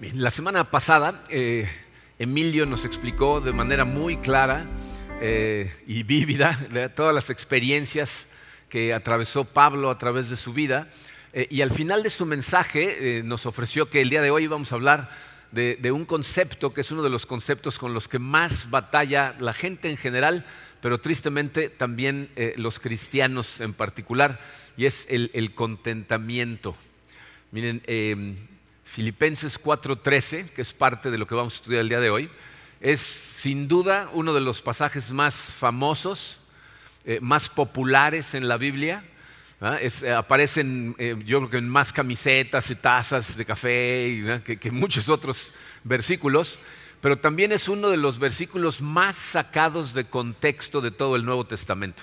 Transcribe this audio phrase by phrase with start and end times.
[0.00, 1.68] La semana pasada eh,
[2.18, 4.66] Emilio nos explicó de manera muy clara
[5.20, 6.58] eh, y vívida
[6.96, 8.26] todas las experiencias
[8.70, 10.88] que atravesó Pablo a través de su vida
[11.34, 14.72] eh, y al final de su mensaje nos ofreció que el día de hoy vamos
[14.72, 15.10] a hablar
[15.52, 19.36] de, de, un concepto que es uno de los conceptos con los que más batalla
[19.38, 20.46] la gente en general,
[20.80, 24.40] pero tristemente también los cristianos en particular,
[24.78, 26.74] y es el, el contentamiento.
[27.50, 27.82] Miren,
[28.90, 32.28] Filipenses 4:13, que es parte de lo que vamos a estudiar el día de hoy,
[32.80, 36.40] es sin duda uno de los pasajes más famosos,
[37.04, 39.04] eh, más populares en la Biblia.
[39.62, 44.70] Eh, aparecen, eh, yo creo que en más camisetas y tazas de café que, que
[44.72, 45.54] muchos otros
[45.84, 46.58] versículos,
[47.00, 51.46] pero también es uno de los versículos más sacados de contexto de todo el Nuevo
[51.46, 52.02] Testamento.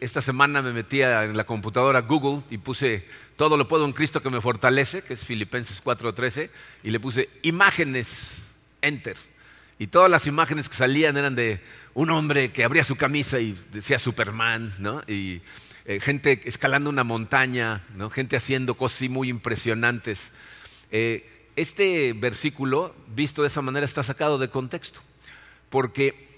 [0.00, 3.04] Esta semana me metía en la computadora Google y puse
[3.36, 6.50] todo lo puedo en Cristo que me fortalece, que es Filipenses 4:13,
[6.82, 8.38] y le puse imágenes,
[8.80, 9.16] enter.
[9.78, 11.60] Y todas las imágenes que salían eran de
[11.94, 15.02] un hombre que abría su camisa y decía Superman, ¿no?
[15.08, 15.42] Y
[15.84, 18.08] eh, gente escalando una montaña, ¿no?
[18.08, 20.30] gente haciendo cosas muy impresionantes.
[20.92, 25.00] Eh, este versículo, visto de esa manera, está sacado de contexto,
[25.70, 26.31] porque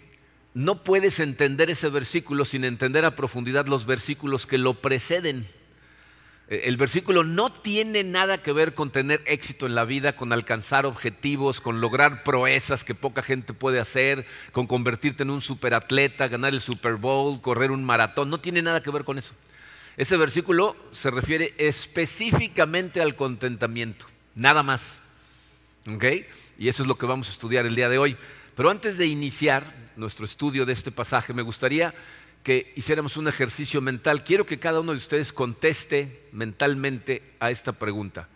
[0.54, 5.46] no puedes entender ese versículo sin entender a profundidad los versículos que lo preceden.
[6.48, 10.32] Eh, el versículo no tiene nada que ver con tener éxito en la vida, con
[10.32, 16.28] alcanzar objetivos, con lograr proezas que poca gente puede hacer, con convertirte en un superatleta,
[16.28, 18.30] ganar el Super Bowl, correr un maratón.
[18.30, 19.34] No tiene nada que ver con eso.
[19.96, 25.02] Ese versículo se refiere específicamente al contentamiento, nada más.
[26.58, 28.16] Y eso es lo que vamos a estudiar el día de hoy.
[28.54, 29.64] Pero antes de iniciar
[29.96, 31.94] nuestro estudio de este pasaje, me gustaría
[32.44, 34.22] que hiciéramos un ejercicio mental.
[34.22, 38.28] Quiero que cada uno de ustedes conteste mentalmente a esta pregunta.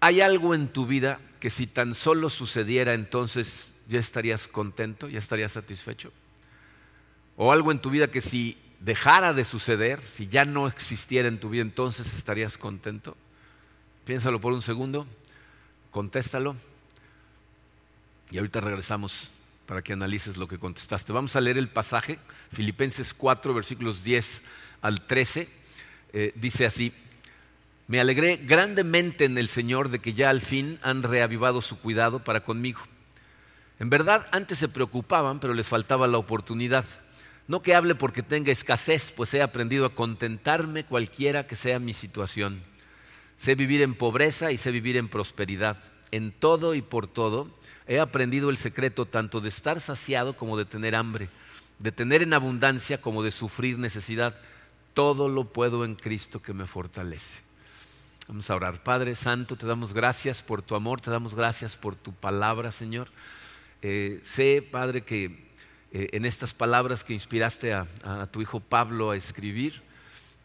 [0.00, 5.18] ¿Hay algo en tu vida que si tan solo sucediera entonces ya estarías contento, ya
[5.18, 6.12] estarías satisfecho?
[7.36, 11.38] ¿O algo en tu vida que si dejara de suceder, si ya no existiera en
[11.38, 13.16] tu vida, entonces estarías contento?
[14.06, 15.06] Piénsalo por un segundo,
[15.90, 16.56] contéstalo
[18.30, 19.32] y ahorita regresamos
[19.70, 21.12] para que analices lo que contestaste.
[21.12, 22.18] Vamos a leer el pasaje,
[22.52, 24.42] Filipenses 4, versículos 10
[24.82, 25.48] al 13.
[26.12, 26.92] Eh, dice así,
[27.86, 32.24] me alegré grandemente en el Señor de que ya al fin han reavivado su cuidado
[32.24, 32.80] para conmigo.
[33.78, 36.84] En verdad, antes se preocupaban, pero les faltaba la oportunidad.
[37.46, 41.94] No que hable porque tenga escasez, pues he aprendido a contentarme cualquiera que sea mi
[41.94, 42.60] situación.
[43.36, 45.76] Sé vivir en pobreza y sé vivir en prosperidad.
[46.10, 47.59] En todo y por todo
[47.90, 51.28] he aprendido el secreto tanto de estar saciado como de tener hambre,
[51.80, 54.38] de tener en abundancia como de sufrir necesidad.
[54.94, 57.40] Todo lo puedo en Cristo que me fortalece.
[58.28, 58.80] Vamos a orar.
[58.84, 63.08] Padre Santo, te damos gracias por tu amor, te damos gracias por tu palabra, Señor.
[63.82, 65.50] Eh, sé, Padre, que
[65.90, 67.88] eh, en estas palabras que inspiraste a,
[68.30, 69.82] tu hijo Pablo a escribir,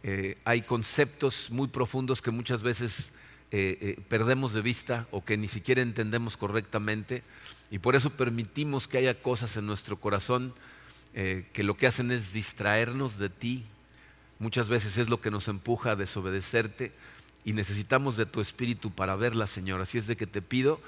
[0.01, 3.11] eh, hay conceptos muy profundos que muchas veces
[3.57, 7.23] eh, eh, perdemos de vista o que ni siquiera entendemos correctamente
[7.71, 10.53] y por eso permitimos que haya cosas en nuestro corazón
[11.13, 13.63] eh, que lo que hacen es distraernos de ti.
[14.39, 16.91] Muchas veces es lo que nos empuja a desobedecerte
[17.45, 19.79] y necesitamos de tu espíritu para verla, Señor.
[19.79, 20.81] Así es de que te pido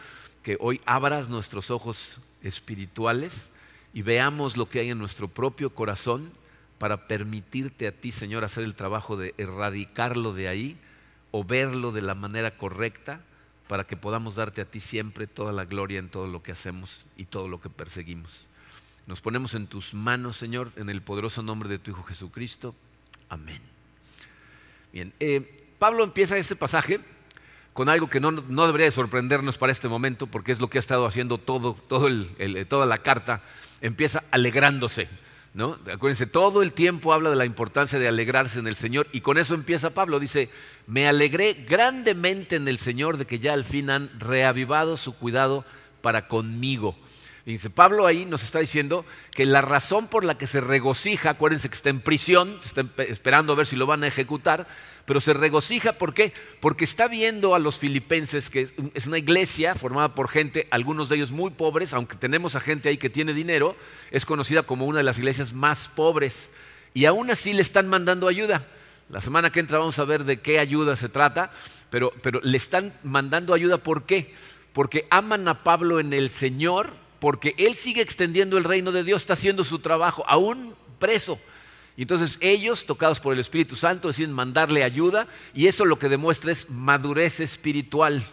[0.44, 3.49] que hoy abras nuestros ojos espirituales
[3.94, 6.34] y veamos lo que hay en nuestro propio corazón
[6.79, 10.78] para permitirte a ti, Señor, hacer el trabajo de erradicarlo de ahí
[11.38, 13.22] o verlo de la manera correcta
[13.68, 17.06] para que podamos darte a ti siempre toda la gloria en todo lo que hacemos
[17.16, 18.48] y todo lo que perseguimos.
[19.06, 22.74] Nos ponemos en tus manos, Señor, en el poderoso nombre de tu Hijo Jesucristo.
[23.30, 23.62] Amén.
[24.92, 27.02] Bien, eh, Pablo empieza este pasaje
[27.74, 30.81] con algo que no, debería de sorprendernos para este momento, porque es lo que ha
[30.81, 32.09] estado haciendo todo, todo
[32.68, 33.44] toda la carta.
[33.82, 35.08] Empieza alegrándose
[35.58, 35.76] ¿no?
[35.92, 39.40] Acuérdense, todo el tiempo habla de la importancia de alegrarse en el Señor y con
[39.40, 40.20] eso empieza Pablo.
[40.20, 40.52] Dice,
[40.86, 45.66] me alegré grandemente en el Señor de que ya al fin han reavivado su cuidado
[46.04, 46.96] para conmigo.
[47.52, 51.70] Dice, Pablo ahí nos está diciendo que la razón por la que se regocija, acuérdense
[51.70, 54.67] que está en prisión, está esperando a ver si lo van a ejecutar,
[55.05, 56.34] pero se regocija, ¿por qué?
[56.59, 61.16] Porque está viendo a los filipenses, que es una iglesia formada por gente, algunos de
[61.16, 63.78] ellos muy pobres, aunque tenemos a gente ahí que tiene dinero,
[64.11, 66.49] es conocida como una de las iglesias más pobres,
[66.94, 68.67] y aún así le están mandando ayuda.
[69.09, 71.52] La semana que entra vamos a ver de qué ayuda se trata,
[71.90, 74.34] pero, pero le están mandando ayuda, ¿por qué?
[74.73, 79.23] Porque aman a Pablo en el Señor, porque él sigue extendiendo el reino de Dios,
[79.23, 81.40] está haciendo su trabajo, aún preso.
[81.96, 86.09] Y entonces ellos, tocados por el Espíritu Santo, deciden mandarle ayuda y eso lo que
[86.09, 88.23] demuestra es madurez espiritual.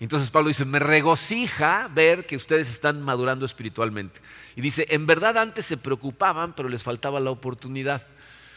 [0.00, 4.20] Entonces Pablo dice, me regocija ver que ustedes están madurando espiritualmente.
[4.56, 8.02] Y dice, en verdad antes se preocupaban, pero les faltaba la oportunidad.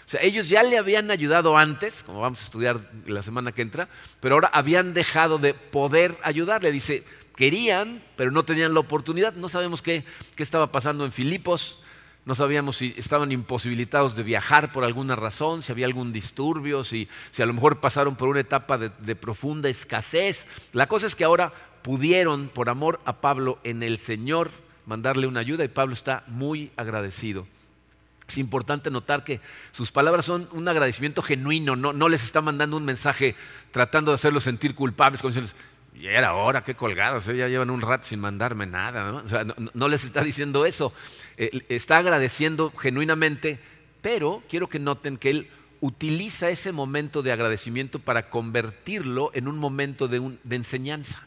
[0.07, 3.61] O sea, ellos ya le habían ayudado antes, como vamos a estudiar la semana que
[3.61, 3.89] entra,
[4.19, 6.71] pero ahora habían dejado de poder ayudarle.
[6.71, 7.03] Dice,
[7.37, 9.35] querían, pero no tenían la oportunidad.
[9.35, 10.03] No sabemos qué,
[10.35, 11.79] qué estaba pasando en Filipos,
[12.27, 17.07] no sabíamos si estaban imposibilitados de viajar por alguna razón, si había algún disturbio, si,
[17.31, 20.45] si a lo mejor pasaron por una etapa de, profunda escasez.
[20.73, 21.53] La cosa es que ahora
[21.83, 24.51] pudieron, por amor a Pablo, en el Señor
[24.85, 27.47] mandarle una ayuda y Pablo está muy agradecido.
[28.27, 29.39] Es importante notar que
[29.71, 33.35] sus palabras son un agradecimiento genuino, no, no les está mandando un mensaje
[33.71, 35.33] tratando de hacerlos sentir culpables, como
[35.99, 39.23] y era hora, qué colgados, ya llevan un rato sin mandarme nada.
[39.23, 39.69] ¿no?
[39.73, 40.93] No, les está diciendo eso.
[41.37, 43.59] Eh, está agradeciendo genuinamente,
[44.01, 45.49] pero quiero que noten que él
[45.81, 51.25] utiliza ese momento de agradecimiento para convertirlo en un momento de, enseñanza.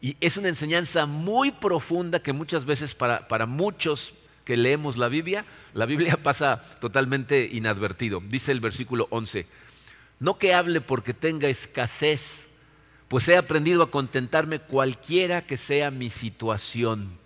[0.00, 4.14] Y es una enseñanza muy profunda que muchas veces para, para muchos
[4.44, 5.44] que leemos la Biblia,
[5.74, 8.20] la Biblia pasa totalmente inadvertido.
[8.26, 9.46] Dice el versículo 11,
[10.18, 12.48] no que hable porque tenga escasez
[13.12, 17.18] pues he aprendido a contentarme cualquiera que sea mi situación.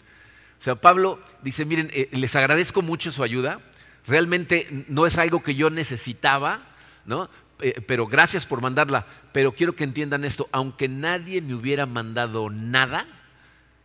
[0.59, 3.61] O sea, Pablo dice, miren, eh, les agradezco mucho su ayuda,
[4.05, 6.67] realmente no es algo que yo necesitaba,
[7.05, 7.31] ¿no?
[7.61, 12.51] Eh, pero gracias por mandarla, pero quiero que entiendan esto, aunque nadie me hubiera mandado
[12.51, 13.07] nada,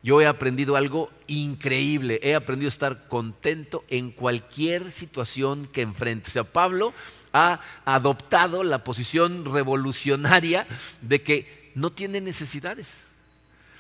[0.02, 6.32] yo he aprendido algo increíble, he aprendido a estar contento en cualquier situación que enfrente.
[6.32, 6.96] O sea, Pablo
[7.32, 10.66] ha adoptado la posición revolucionaria
[11.04, 13.04] de que no tiene necesidades.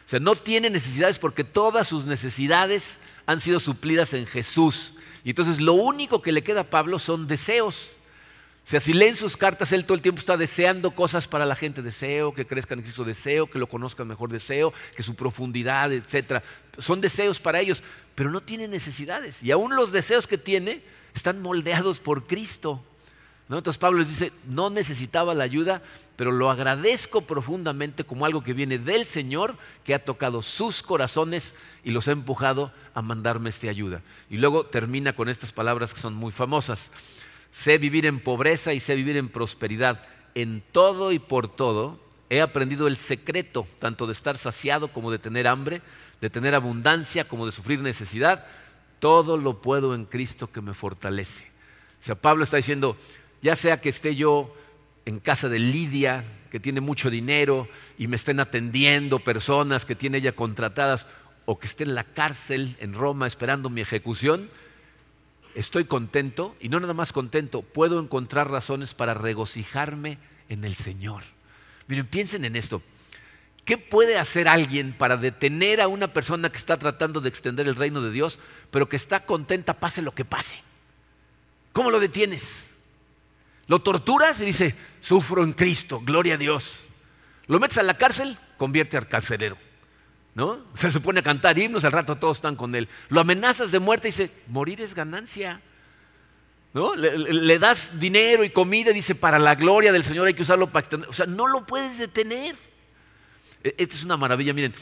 [0.05, 4.95] O sea, no tiene necesidades porque todas sus necesidades han sido suplidas en Jesús.
[5.23, 7.95] Y entonces lo único que le queda a Pablo son deseos.
[8.65, 11.55] O sea, si leen sus cartas, él todo el tiempo está deseando cosas para la
[11.55, 11.81] gente.
[11.81, 16.43] Deseo que crezcan en Cristo, deseo que lo conozcan mejor, deseo que su profundidad, etc.
[16.77, 17.83] Son deseos para ellos,
[18.15, 19.43] pero no tiene necesidades.
[19.43, 20.81] Y aún los deseos que tiene
[21.13, 22.83] están moldeados por Cristo.
[23.57, 25.81] Entonces Pablo les dice, no necesitaba la ayuda,
[26.15, 31.53] pero lo agradezco profundamente como algo que viene del Señor, que ha tocado sus corazones
[31.83, 34.01] y los ha empujado a mandarme esta ayuda.
[34.29, 36.91] Y luego termina con estas palabras que son muy famosas.
[37.51, 40.01] Sé vivir en pobreza y sé vivir en prosperidad.
[40.35, 41.99] En todo y por todo
[42.29, 45.81] he aprendido el secreto, tanto de estar saciado como de tener hambre,
[46.21, 48.45] de tener abundancia como de sufrir necesidad.
[48.99, 51.51] Todo lo puedo en Cristo que me fortalece.
[52.01, 52.97] O sea, Pablo está diciendo,
[53.41, 54.55] ya sea que esté yo
[55.05, 57.67] en casa de Lidia, que tiene mucho dinero,
[57.97, 61.07] y me estén atendiendo personas que tiene ella contratadas,
[61.45, 64.49] o que esté en la cárcel en Roma esperando mi ejecución,
[65.55, 70.17] estoy contento, y no nada más contento, puedo encontrar razones para regocijarme
[70.49, 71.23] en el Señor.
[71.87, 72.81] Miren, piensen en esto.
[73.65, 77.75] ¿Qué puede hacer alguien para detener a una persona que está tratando de extender el
[77.75, 78.39] reino de Dios,
[78.71, 80.55] pero que está contenta pase lo que pase?
[81.73, 82.70] ¿Cómo lo detienes?
[83.67, 86.85] Lo torturas y dice, sufro en Cristo, gloria a Dios.
[87.47, 89.57] Lo metes a la cárcel, convierte al carcelero.
[90.33, 90.63] ¿No?
[90.75, 92.87] Se supone a cantar himnos, al rato todos están con él.
[93.09, 95.61] Lo amenazas de muerte y dice, morir es ganancia.
[96.73, 96.95] ¿No?
[96.95, 100.81] Le, das dinero y comida dice, para la gloria del Señor hay que usarlo para
[100.81, 101.09] extender.
[101.09, 102.55] O sea, no lo puedes detener.
[103.63, 104.73] E, esta es una maravilla, miren,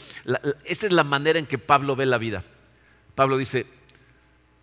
[0.64, 2.44] esta es la manera en que Pablo ve la vida.
[3.16, 3.66] Pablo dice,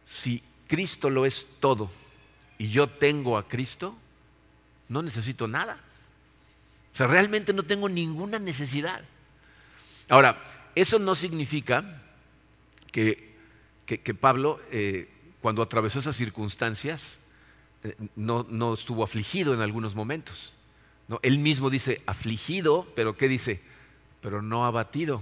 [0.06, 1.92] si Cristo lo es todo
[2.58, 3.98] y yo tengo a Cristo,
[4.90, 5.78] no necesito nada.
[6.94, 9.04] O sea, realmente no tengo ninguna necesidad.
[10.10, 10.42] Ahora,
[10.76, 12.02] eso no significa
[12.92, 13.36] que,
[14.20, 15.10] Pablo, eh,
[15.42, 17.20] cuando atravesó esas circunstancias,
[17.84, 20.54] eh, no, estuvo afligido en algunos momentos.
[21.08, 21.20] ¿no?
[21.22, 23.62] Él mismo dice, afligido, pero ¿qué dice?
[24.22, 25.22] Pero no abatido.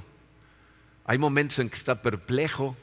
[1.06, 2.76] Hay momentos en que está perplejo.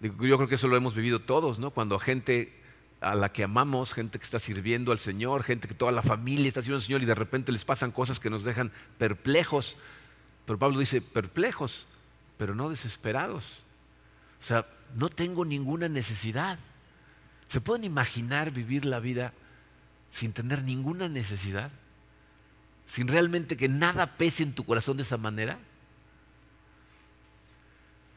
[0.00, 1.70] Yo creo que eso lo hemos vivido todos, ¿no?
[1.70, 2.58] Cuando gente
[3.00, 6.48] a la que amamos, gente que está sirviendo al Señor, gente que toda la familia
[6.48, 9.76] está sirviendo al Señor y de repente les pasan cosas que nos dejan perplejos.
[10.46, 11.86] Pero Pablo dice, perplejos,
[12.36, 13.62] pero no desesperados.
[14.42, 16.58] O sea, no tengo ninguna necesidad.
[17.46, 19.32] ¿Se pueden imaginar vivir la vida
[20.10, 21.70] sin tener ninguna necesidad?
[22.86, 25.58] Sin realmente que nada pese en tu corazón de esa manera.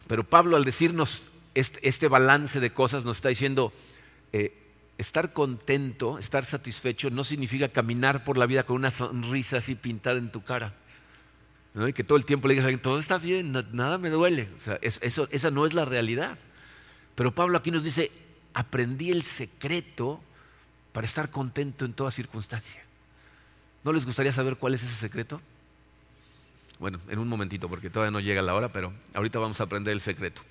[0.07, 3.73] Pero Pablo al decirnos este, este balance de cosas nos está diciendo,
[4.33, 4.60] eh,
[5.01, 10.17] estar contento, estar satisfecho, no significa caminar por la vida con una sonrisa así pintada
[10.17, 10.73] en tu cara.
[11.75, 14.49] Y que todo el tiempo le digas a alguien, todo está bien, nada me duele.
[14.55, 16.37] O sea, eso, esa no es la realidad.
[17.15, 18.11] Pero Pablo aquí nos dice,
[18.53, 20.21] aprendí el secreto
[20.91, 22.81] para estar contento en toda circunstancia.
[23.83, 25.41] ¿No les gustaría saber cuál es ese secreto?
[26.79, 29.93] Bueno, en un momentito, porque todavía no llega la hora, pero ahorita vamos a aprender
[29.93, 30.41] el secreto.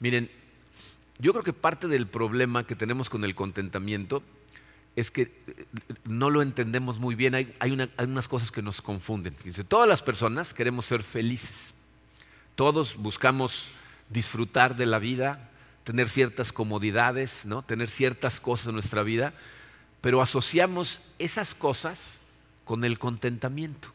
[0.00, 0.30] Miren,
[1.18, 4.22] yo creo que parte del problema que tenemos con el contentamiento
[4.96, 5.66] es que eh,
[6.04, 7.34] no lo entendemos muy bien.
[7.34, 9.36] Hay, unas cosas que nos confunden.
[9.68, 11.74] Todas las personas queremos ser felices.
[12.54, 13.68] Todos buscamos
[14.08, 15.50] disfrutar de la vida,
[15.84, 17.62] tener ciertas comodidades, ¿no?
[17.62, 19.34] tener ciertas cosas en nuestra vida,
[20.00, 22.20] pero asociamos esas cosas
[22.64, 23.92] con el contentamiento.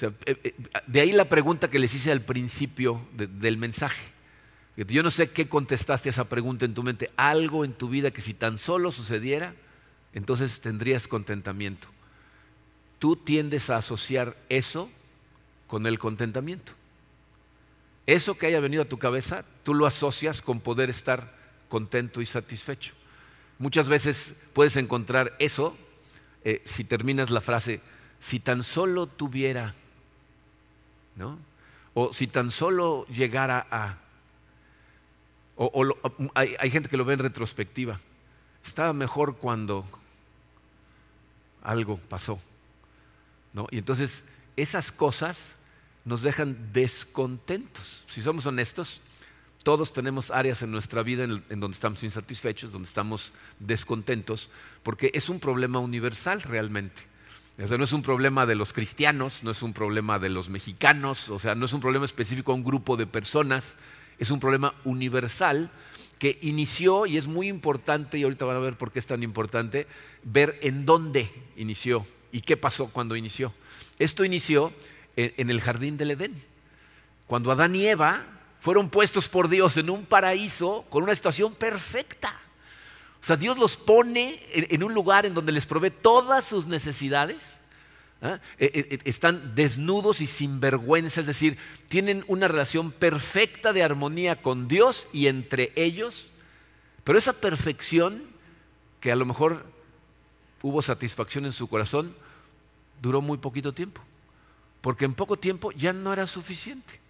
[0.00, 0.54] Eh, eh,
[0.86, 4.19] de ahí la pregunta que les hice al principio del mensaje.
[4.76, 7.10] Yo no sé qué contestaste a esa pregunta en tu mente.
[7.16, 9.54] Algo en tu vida que si tan solo sucediera,
[10.14, 11.88] entonces tendrías contentamiento.
[12.98, 14.90] Tú tiendes a asociar eso
[15.66, 16.72] con el contentamiento.
[18.06, 21.34] Eso que haya venido a tu cabeza, tú lo asocias con poder estar
[21.68, 22.94] contento y satisfecho.
[23.58, 25.76] Muchas veces puedes encontrar eso
[26.44, 27.80] eh, si terminas la frase,
[28.18, 29.74] si tan solo tuviera,
[31.16, 31.38] ¿no?
[31.94, 33.98] O si tan solo llegara a
[35.62, 35.84] o,
[36.34, 38.00] hay, gente que lo ve en retrospectiva.
[38.64, 39.84] Estaba mejor cuando
[41.62, 42.38] algo pasó.
[43.52, 43.66] ¿no?
[43.70, 44.22] Y entonces
[44.56, 45.56] esas cosas
[46.06, 48.06] nos dejan descontentos.
[48.08, 49.02] Si somos honestos,
[49.62, 54.48] todos tenemos áreas en nuestra vida en, en, donde estamos insatisfechos, donde estamos descontentos,
[54.82, 57.02] porque es un problema universal realmente.
[57.62, 60.48] O sea, no es un problema de los cristianos, no es un problema de los
[60.48, 63.74] mexicanos, o sea, no es un problema específico a un grupo de personas,
[64.20, 65.70] es un problema universal
[66.18, 69.22] que inició, y es muy importante, y ahorita van a ver por qué es tan
[69.22, 69.86] importante,
[70.22, 73.54] ver en dónde inició y qué pasó cuando inició.
[73.98, 74.72] Esto inició
[75.16, 76.44] en, el jardín del Edén,
[77.26, 78.26] cuando Adán y Eva
[78.60, 82.30] fueron puestos por Dios en un paraíso con una situación perfecta.
[83.22, 87.59] O sea, Dios los pone en un lugar en donde les provee todas sus necesidades
[88.22, 88.40] ¿ah?
[88.58, 91.58] Eh, eh, eh, están desnudos y sin vergüenza, es decir,
[91.88, 96.32] tienen una relación perfecta de armonía con Dios y entre ellos,
[97.04, 98.24] pero esa perfección,
[99.00, 99.64] que a lo mejor
[100.62, 102.14] hubo satisfacción en su corazón,
[103.00, 104.02] duró muy poquito tiempo,
[104.80, 107.00] porque en poco tiempo ya no era suficiente.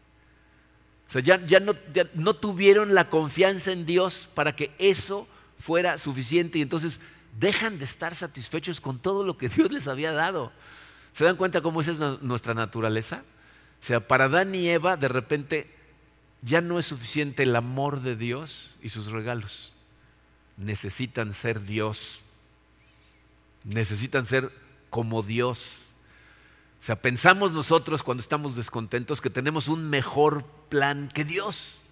[1.08, 5.26] O sea, ya, no, ya no tuvieron la confianza en Dios para que eso
[5.58, 7.00] fuera suficiente y entonces
[7.36, 10.52] dejan de estar satisfechos con todo lo que Dios les había dado.
[11.12, 13.22] ¿Se dan cuenta cómo esa es nuestra naturaleza?
[13.80, 15.74] O sea, para Adán y Eva de repente
[16.42, 19.72] ya no es suficiente el amor de Dios y sus regalos.
[20.56, 22.20] Necesitan ser Dios.
[23.64, 24.50] Necesitan ser
[24.88, 25.86] como Dios.
[26.80, 31.82] O sea, pensamos nosotros cuando estamos descontentos que tenemos un mejor plan que Dios.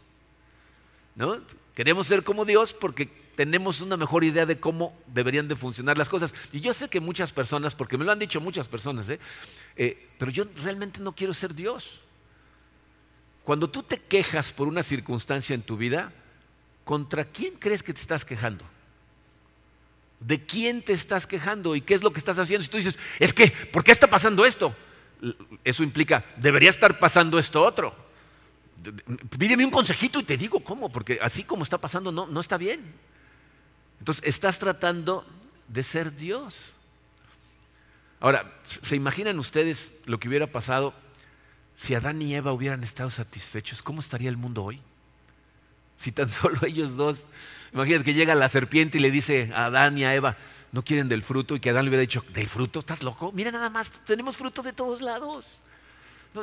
[1.15, 1.39] ¿No?
[1.75, 6.09] Queremos ser como Dios porque tenemos una mejor idea de cómo deberían de funcionar las
[6.09, 6.35] cosas.
[6.50, 9.21] Y yo sé que muchas personas, porque me lo han dicho muchas personas, ¿eh?
[9.76, 12.00] Eh, pero yo realmente no quiero ser Dios.
[13.45, 16.12] Cuando tú te quejas por una circunstancia en tu vida,
[16.83, 18.64] ¿contra quién crees que te estás quejando?
[20.18, 22.64] ¿De quién te estás quejando y qué es lo que estás haciendo?
[22.64, 24.75] Si tú dices, es que, ¿por qué está pasando esto?
[25.62, 27.95] Eso implica, debería estar pasando esto otro.
[29.38, 32.57] Pídeme un consejito y te digo cómo, porque así como está pasando no, no está
[32.57, 33.07] bien.
[33.99, 35.26] Entonces, estás tratando
[35.69, 36.73] de ser Dios.
[38.21, 40.93] Ahora, ¿se imaginan ustedes lo que hubiera pasado
[41.76, 43.83] si Adán y Eva hubieran estado satisfechos?
[43.83, 44.81] ¿Cómo estaría el mundo hoy?
[45.97, 47.26] Si tan solo ellos dos,
[47.73, 50.37] imagínate que llega la serpiente y le dice a Adán y a Eva,
[50.73, 52.81] no quieren del fruto y que Adán le hubiera dicho, ¿del fruto?
[52.81, 53.33] ¿Estás loco?
[53.33, 55.61] Mira nada más, tenemos fruto de todos lados.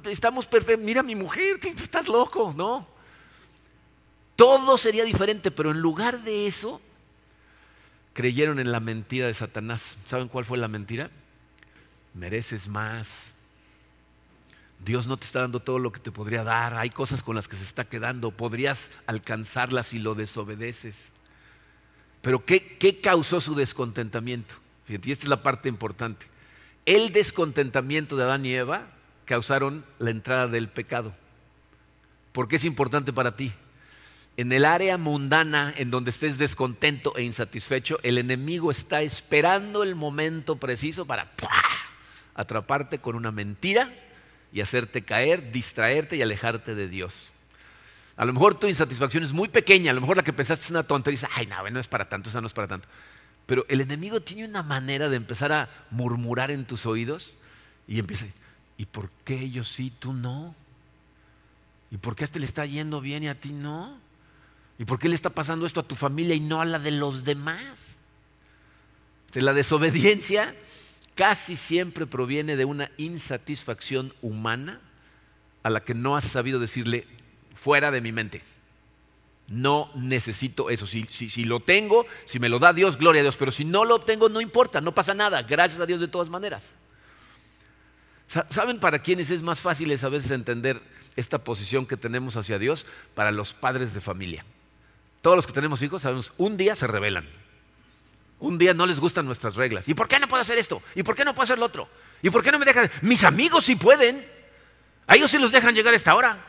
[0.06, 2.88] Estamos perfectos, mira mi mujer, estás loco, ¿no?
[4.36, 6.82] Todo sería diferente, pero en lugar de eso,
[8.16, 9.98] creyeron en la mentira de Satanás.
[10.06, 11.12] ¿Saben cuál fue la mentira?
[12.14, 13.34] Mereces más.
[14.84, 16.76] Dios no te está dando todo lo que te podría dar.
[16.76, 18.32] Hay cosas con las que se está quedando.
[18.32, 21.10] Podrías alcanzarlas si lo desobedeces.
[22.22, 24.56] Pero ¿qué, qué causó su descontentamiento?
[24.86, 26.26] Fíjate, y esta es la parte importante.
[26.86, 28.88] El descontentamiento de Adán y Eva
[29.26, 31.14] causaron la entrada del pecado.
[32.32, 33.52] ¿Por qué es importante para ti?
[34.38, 39.96] En el área mundana en donde estés descontento e insatisfecho, el enemigo está esperando el
[39.96, 41.32] momento preciso para
[42.34, 43.94] atraparte con una mentira
[44.52, 47.32] y hacerte caer, distraerte y alejarte de Dios.
[48.18, 50.72] A lo mejor tu insatisfacción es muy pequeña, a lo mejor la que pensaste es
[50.72, 52.88] una tontería y ay, no, no es para tanto, esa no es para tanto.
[53.46, 57.36] Pero el enemigo tiene una manera de empezar a murmurar en tus oídos
[57.88, 58.26] y empieza,
[58.78, 60.56] ¿y por qué ellos sí, tú no?
[61.92, 64.05] ¿Y por qué a este le está yendo bien y a ti no?
[64.78, 66.92] ¿Y por qué le está pasando esto a tu familia y no a la de
[66.92, 67.96] los demás?
[69.42, 70.56] la desobediencia
[71.14, 74.80] casi siempre proviene de una insatisfacción humana
[75.64, 77.08] a la que no has sabido decirle
[77.54, 78.44] fuera de mi mente.
[79.48, 80.86] No necesito eso.
[80.86, 83.38] Si, si, lo tengo, si me lo da Dios, gloria a Dios.
[83.38, 85.44] Pero si no lo tengo, no importa, no pasa nada.
[85.44, 86.74] Gracias a Dios de todas maneras.
[88.50, 90.82] ¿Saben para quiénes es más fácil a veces entender
[91.16, 92.88] esta posición que tenemos hacia Dios?
[93.14, 94.44] Para los padres de familia.
[95.26, 97.28] Todos los que tenemos hijos sabemos, un día se rebelan.
[98.38, 99.88] Un día no les gustan nuestras reglas.
[99.88, 100.84] ¿Y por qué no puedo hacer esto?
[100.94, 101.90] ¿Y por qué no puedo hacer lo otro?
[102.22, 102.92] ¿Y por qué no me dejan?
[103.02, 104.24] Mis amigos sí pueden.
[105.08, 106.46] A ellos sí los dejan llegar a esta hora.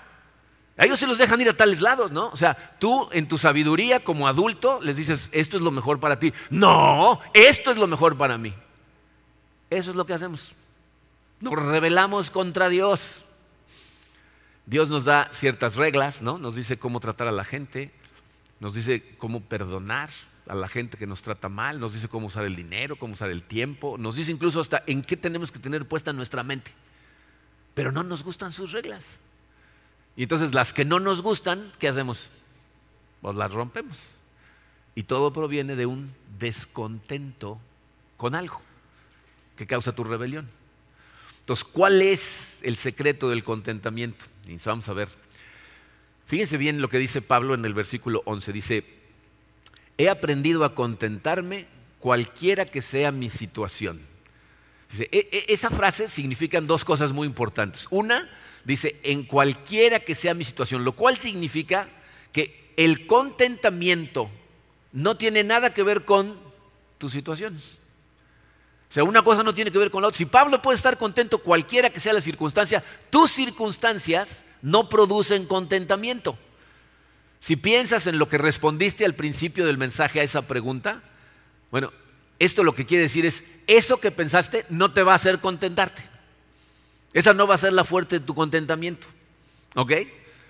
[0.77, 2.29] A ellos sí los dejan ir a tales lados, ¿no?
[2.29, 6.21] O sea, tú en tu sabiduría como adulto les dices, esto es lo mejor para
[6.21, 6.35] ti.
[6.51, 8.53] No, esto es lo mejor para mí.
[9.71, 10.53] Eso es lo que hacemos.
[11.41, 13.25] Nos rebelamos contra Dios.
[14.67, 16.37] Dios nos da ciertas reglas, ¿no?
[16.37, 17.91] Nos dice cómo tratar a la gente,
[18.61, 20.11] nos dice cómo perdonar
[20.49, 23.31] a la gente que nos trata mal, nos dice cómo usar el dinero, cómo usar
[23.31, 26.73] el tiempo, nos dice incluso hasta en qué tenemos que tener puesta nuestra mente.
[27.75, 29.05] Pero no nos gustan sus reglas.
[30.17, 32.31] Y entonces las que no nos gustan, ¿qué hacemos?
[33.21, 33.99] Pues las rompemos.
[34.95, 37.61] Y todo proviene de un descontento
[38.17, 38.61] con algo
[39.57, 40.49] que causa tu rebelión.
[41.41, 44.25] Entonces, ¿cuál es el secreto del contentamiento?
[44.65, 45.09] Vamos a ver.
[46.27, 48.53] Fíjense bien lo que dice Pablo en el versículo 11.
[48.53, 48.85] Dice,
[49.97, 51.67] he aprendido a contentarme
[52.01, 54.01] cualquiera que sea mi situación.
[54.99, 57.87] E, e, esa frase significa dos cosas muy importantes.
[57.91, 58.29] Una,
[58.65, 61.89] dice, en cualquiera que sea mi situación, lo cual significa
[62.33, 64.29] que el contentamiento
[64.93, 66.39] no tiene nada que ver con
[66.99, 67.79] tus situaciones.
[68.91, 70.19] O sea, una cosa no tiene que ver con la otra.
[70.19, 76.37] Si Pablo puede estar contento cualquiera que sea la circunstancia, tus circunstancias no producen contentamiento.
[77.39, 81.05] Si piensas en lo que respondiste al principio del mensaje a esa pregunta,
[81.71, 81.93] bueno,
[82.41, 86.03] esto lo que quiere decir es, eso que pensaste no te va a hacer contentarte.
[87.13, 89.07] Esa no va a ser la fuerte de tu contentamiento.
[89.77, 89.93] ¿Ok?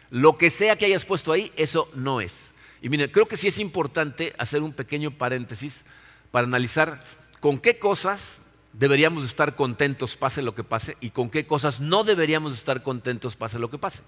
[0.08, 2.52] Lo que sea que hayas puesto ahí, eso no es.
[2.80, 5.84] Y mire, creo que sí es importante hacer un pequeño paréntesis
[6.30, 7.04] para analizar
[7.40, 8.40] con qué cosas
[8.78, 13.36] deberíamos estar contentos pase lo que pase y con qué cosas no deberíamos estar contentos
[13.36, 14.02] pase lo que pase.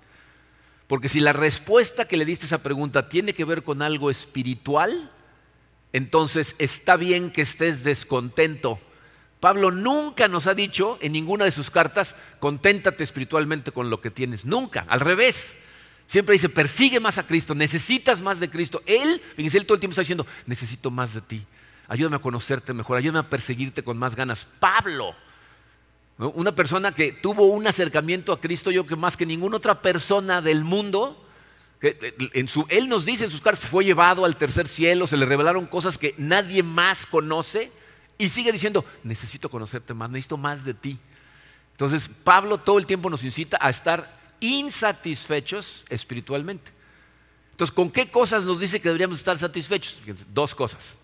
[0.86, 4.10] Porque si la respuesta que le diste a esa pregunta tiene que ver con algo
[4.10, 5.10] espiritual,
[5.92, 8.78] entonces está bien que estés descontento.
[9.40, 14.10] Pablo nunca nos ha dicho en ninguna de sus cartas, conténtate espiritualmente con lo que
[14.10, 14.44] tienes.
[14.44, 15.56] Nunca, al revés.
[16.06, 18.82] Siempre dice, persigue más a Cristo, necesitas más de Cristo.
[18.86, 21.46] Él, fíjense, él todo el tiempo está diciendo, necesito más de ti
[21.88, 24.46] ayúdame a conocerte mejor, ayúdame a perseguirte con más ganas.
[24.60, 25.16] Pablo,
[26.18, 30.40] una persona que tuvo un acercamiento a Cristo, yo que más que ninguna otra persona
[30.40, 31.24] del mundo,
[31.80, 35.16] que en su, él nos dice en sus cartas, fue llevado al tercer cielo, se
[35.16, 37.72] le revelaron cosas que nadie más conoce
[38.18, 40.98] y sigue diciendo, necesito conocerte más, necesito más de ti.
[41.70, 46.72] Entonces, Pablo todo el tiempo nos incita a estar insatisfechos espiritualmente.
[47.52, 50.00] Entonces, ¿con qué cosas nos dice que deberíamos estar satisfechos?
[50.34, 50.98] Dos cosas.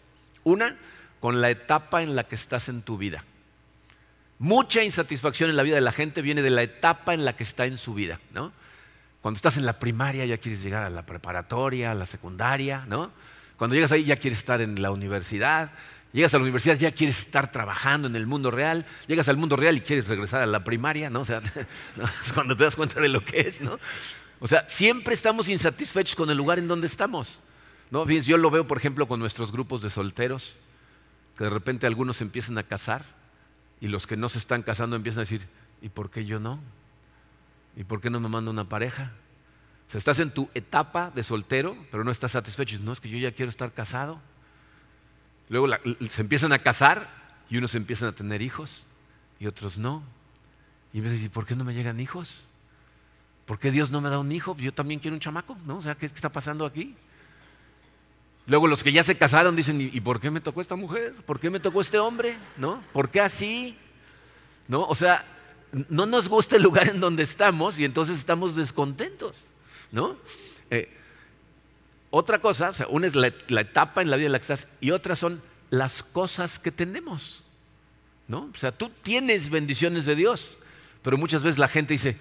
[0.45, 0.77] Una,
[1.21, 3.25] con la etapa en la que estás en tu vida.
[4.39, 7.45] Mucha insatisfacción en la vida de la gente viene de la etapa en la que
[7.45, 8.53] está en su vida, ¿no?
[9.23, 13.11] Cuando estás en la primaria ya quieres llegar a la preparatoria, a la secundaria, ¿no?
[13.57, 15.71] Cuando llegas ahí ya quieres estar en la universidad,
[16.13, 19.57] llegas a la universidad ya quieres estar trabajando en el mundo real, llegas al mundo
[19.57, 21.21] real y quieres regresar a la primaria, ¿no?
[21.21, 21.41] O sea,
[22.35, 23.79] cuando te das cuenta de lo que es, ¿no?
[24.41, 27.41] O sea, siempre estamos insatisfechos con el lugar en donde estamos.
[27.91, 30.59] No, yo lo veo, por ejemplo, con nuestros grupos de solteros,
[31.37, 33.05] que de repente algunos empiezan a casar
[33.81, 35.47] y los que no se están casando empiezan a decir,
[35.83, 36.61] ¿y por qué yo no?
[37.77, 39.13] ¿Y por qué no me manda una pareja?
[39.89, 42.79] O sea, estás en tu etapa de soltero, pero no estás satisfecho.
[42.81, 44.21] No, es que yo ya quiero estar casado.
[45.49, 45.69] Luego
[46.11, 47.09] se empiezan a casar
[47.51, 48.87] y unos empiezan a tener hijos
[49.39, 50.03] y otros no.
[50.93, 52.45] Y me dicen, ¿y por qué no me llegan hijos?
[53.45, 54.57] ¿Por qué Dios no me da un hijo?
[54.57, 55.77] Yo también quiero un chamaco, ¿no?
[55.77, 56.97] O sea, ¿qué está pasando aquí?
[58.47, 61.15] Luego los que ya se casaron dicen, ¿y por qué me tocó esta mujer?
[61.27, 62.37] ¿Por qué me tocó este hombre?
[62.57, 62.83] ¿No?
[62.93, 63.77] ¿Por qué así?
[64.69, 64.83] ¿No?
[64.83, 65.25] O sea,
[65.89, 69.39] no nos gusta el lugar en donde estamos y entonces estamos descontentos,
[69.91, 70.17] ¿no?
[70.71, 70.89] Eh,
[72.11, 74.69] otra cosa, o sea, una es la, etapa en la vida en la que estás
[74.81, 77.45] y otra son las cosas que tenemos,
[78.29, 78.51] ¿no?
[78.55, 80.59] O sea, tú tienes bendiciones de Dios,
[81.03, 82.17] pero muchas veces la gente dice,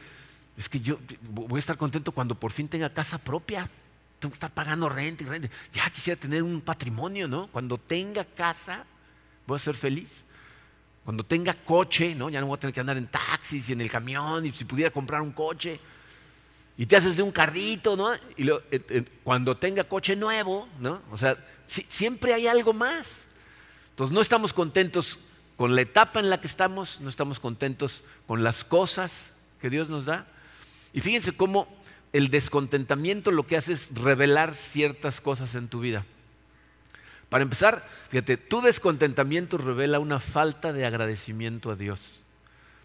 [0.57, 3.69] es que yo voy a estar contento cuando por fin tenga casa propia
[4.23, 5.49] tengo que estar pagando renta y renta.
[5.73, 7.47] Ya quisiera tener un patrimonio, ¿no?
[7.47, 8.85] Cuando tenga casa,
[9.45, 10.23] voy a ser feliz.
[11.03, 12.29] Cuando tenga coche, ¿no?
[12.29, 14.63] Ya no voy a tener que andar en taxis y en el camión, y si
[14.63, 15.77] pudiera comprar un coche.
[16.77, 18.15] Y te haces de un carrito, ¿no?
[18.37, 21.01] Y eh, eh, cuando tenga coche nuevo, ¿no?
[21.11, 23.25] O sea, siempre hay algo más.
[23.89, 25.19] Entonces no estamos contentos
[25.57, 29.89] con la etapa en la que estamos, no estamos contentos con las cosas que Dios
[29.89, 30.25] nos da.
[30.93, 31.82] Y fíjense cómo
[32.13, 36.05] el descontentamiento lo que hace es revelar ciertas cosas en tu vida.
[37.27, 42.21] Para empezar, fíjate, tu descontentamiento revela una falta de agradecimiento a Dios.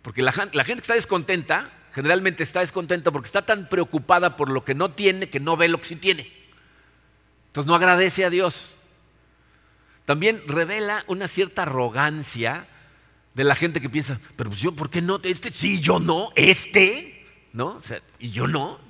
[0.01, 4.65] Porque la, gente que está descontenta, generalmente está descontenta porque está tan preocupada por lo
[4.65, 6.33] que no tiene que no ve lo que sí tiene.
[7.49, 8.77] Entonces no agradece a Dios.
[10.07, 12.67] También revela una cierta arrogancia
[13.35, 15.21] de la gente que piensa, pero pues yo, ¿por qué no?
[15.23, 17.77] Este sí, yo no, este, ¿no?
[17.77, 18.88] O sea, y yo no.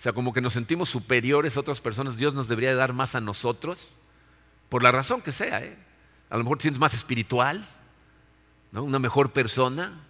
[0.00, 3.14] O sea, como que nos sentimos superiores a otras personas, Dios nos debería dar más
[3.14, 3.98] a nosotros
[4.70, 5.62] por la razón que sea.
[5.62, 5.76] ¿eh?
[6.30, 7.68] A lo mejor te sientes más espiritual,
[8.72, 10.00] una mejor persona.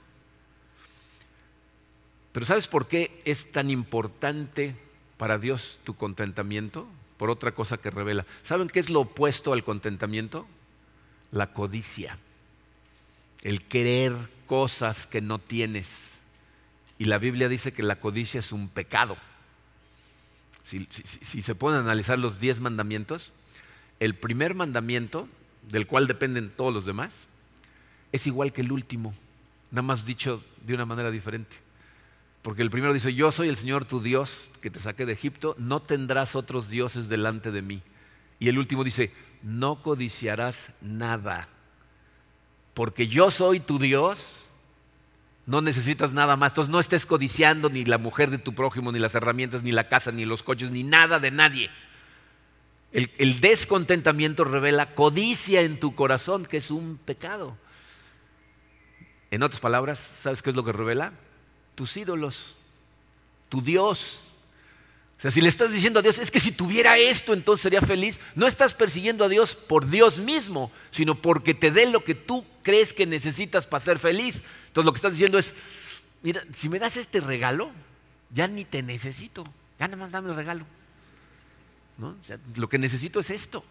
[2.30, 4.76] Pero ¿sabes por qué es tan importante
[5.16, 6.86] para Dios tu contentamiento?
[7.16, 8.26] Por otra cosa que revela.
[8.44, 10.46] ¿Saben qué es lo opuesto al contentamiento?
[11.32, 12.16] La codicia.
[13.42, 14.14] El querer
[14.46, 16.12] cosas que no tienes.
[16.96, 19.16] Y la Biblia dice que la codicia es un pecado.
[20.70, 23.32] Si, se pueden analizar los diez mandamientos,
[23.98, 25.28] el primer mandamiento,
[25.68, 27.26] del cual dependen todos los demás,
[28.12, 29.12] es igual que el último,
[29.70, 31.56] nada más dicho de una manera diferente.
[32.42, 35.54] Porque el primero dice, yo soy el Señor tu Dios que te saqué de Egipto,
[35.58, 37.82] no tendrás otros dioses delante de mí.
[38.38, 41.48] Y el último dice, no codiciarás nada,
[42.74, 44.49] porque yo soy tu Dios,
[45.50, 46.52] no necesitas nada más.
[46.52, 49.88] Entonces no estés codiciando ni la mujer de tu prójimo, ni las herramientas, ni la
[49.88, 51.70] casa, ni los coches, ni nada de nadie.
[52.92, 57.56] El, descontentamiento revela codicia en tu corazón, que es un pecado.
[59.32, 61.14] En otras palabras, ¿sabes qué es lo que revela?
[61.74, 62.56] Tus ídolos,
[63.48, 64.29] tu Dios.
[65.20, 67.82] O sea, si le estás diciendo a Dios, es que si tuviera esto, entonces sería
[67.82, 72.14] feliz, no estás persiguiendo a Dios por Dios mismo, sino porque te dé lo que
[72.14, 74.42] tú crees que necesitas para ser feliz.
[74.68, 75.54] Entonces lo que estás diciendo es,
[76.22, 77.70] mira, si me das este regalo,
[78.30, 79.44] ya ni te necesito,
[79.78, 80.64] ya nada más dame el regalo
[82.56, 83.64] lo que necesito es esto.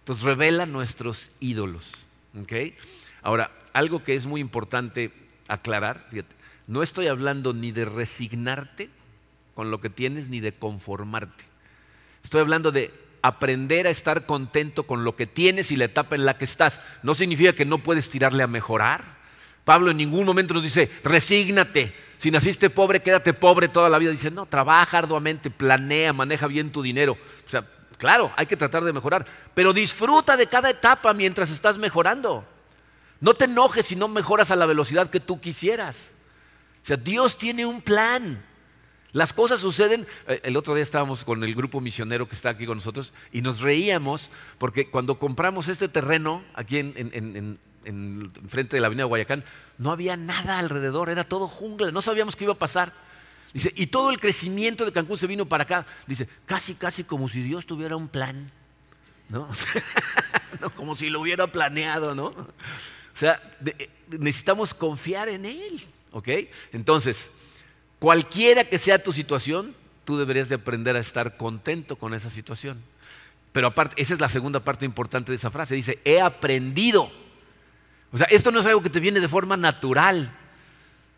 [0.00, 2.06] Entonces revela nuestros ídolos.
[3.22, 5.12] Ahora, algo que es muy importante
[5.48, 6.08] aclarar,
[6.66, 8.90] no estoy hablando ni de resignarte
[9.58, 11.44] con lo que tienes ni de conformarte.
[12.22, 16.24] Estoy hablando de aprender a estar contento con lo que tienes y la etapa en
[16.24, 16.80] la que estás.
[17.02, 19.02] No significa que no puedes tirarle a mejorar.
[19.64, 24.12] Pablo en ningún momento nos dice, resígnate, si naciste pobre, quédate pobre toda la vida.
[24.12, 27.18] Dice, no, trabaja arduamente, planea, maneja bien tu dinero.
[27.44, 31.78] O sea, claro, hay que tratar de mejorar, pero disfruta de cada etapa mientras estás
[31.78, 32.46] mejorando.
[33.18, 36.12] No te enojes si no mejoras a la velocidad que tú quisieras.
[36.80, 38.46] O sea, Dios tiene un plan.
[39.12, 40.06] Las cosas suceden.
[40.26, 43.40] Eh, el otro día estábamos con el grupo misionero que está aquí con nosotros y
[43.40, 49.04] nos reíamos porque cuando compramos este terreno aquí en, en, en, frente de la avenida
[49.04, 49.44] Guayacán,
[49.78, 52.92] no había nada alrededor, era todo jungla, no sabíamos qué iba a pasar.
[53.54, 55.86] Dice, y todo el crecimiento de Cancún se vino para acá.
[56.06, 58.50] Dice, casi, casi como si Dios tuviera un plan,
[59.30, 59.48] ¿no?
[60.76, 62.26] como si lo hubiera planeado, ¿no?
[62.26, 63.40] O sea,
[64.08, 66.28] necesitamos confiar en Él, ¿ok?
[66.72, 67.32] Entonces,
[67.98, 72.82] cualquiera que sea tu situación, tú deberías de aprender a estar contento con esa situación.
[73.52, 75.74] Pero aparte, esa es la segunda parte importante de esa frase.
[75.74, 77.10] Dice, he aprendido
[78.12, 80.34] o sea, esto no es algo que te viene de forma natural.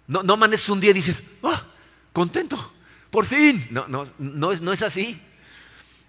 [0.06, 1.60] No, no un día y dices, oh,
[2.12, 2.72] contento,
[3.10, 3.66] por fin.
[3.70, 5.20] No, no, no, es, no es así.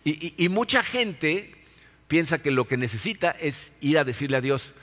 [0.03, 1.53] Y, mucha gente
[2.07, 4.73] piensa que lo que necesita es ir a decirle a Dios,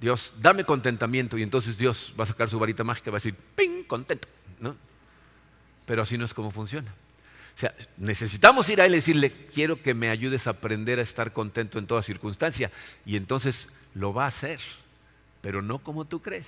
[0.00, 1.36] Dios, dame contentamiento.
[1.36, 3.82] Y entonces Dios va a sacar su varita mágica y va a decir, ¡ping!
[3.82, 4.28] Contento.
[4.60, 4.76] ¿no?
[5.92, 6.90] Pero así no es como funciona.
[7.54, 11.02] O sea, necesitamos ir a Él y decirle, quiero que me ayudes a aprender a
[11.02, 12.70] estar contento en toda circunstancia.
[13.04, 14.60] Y entonces lo va a hacer
[15.42, 16.46] pero no como tú crees.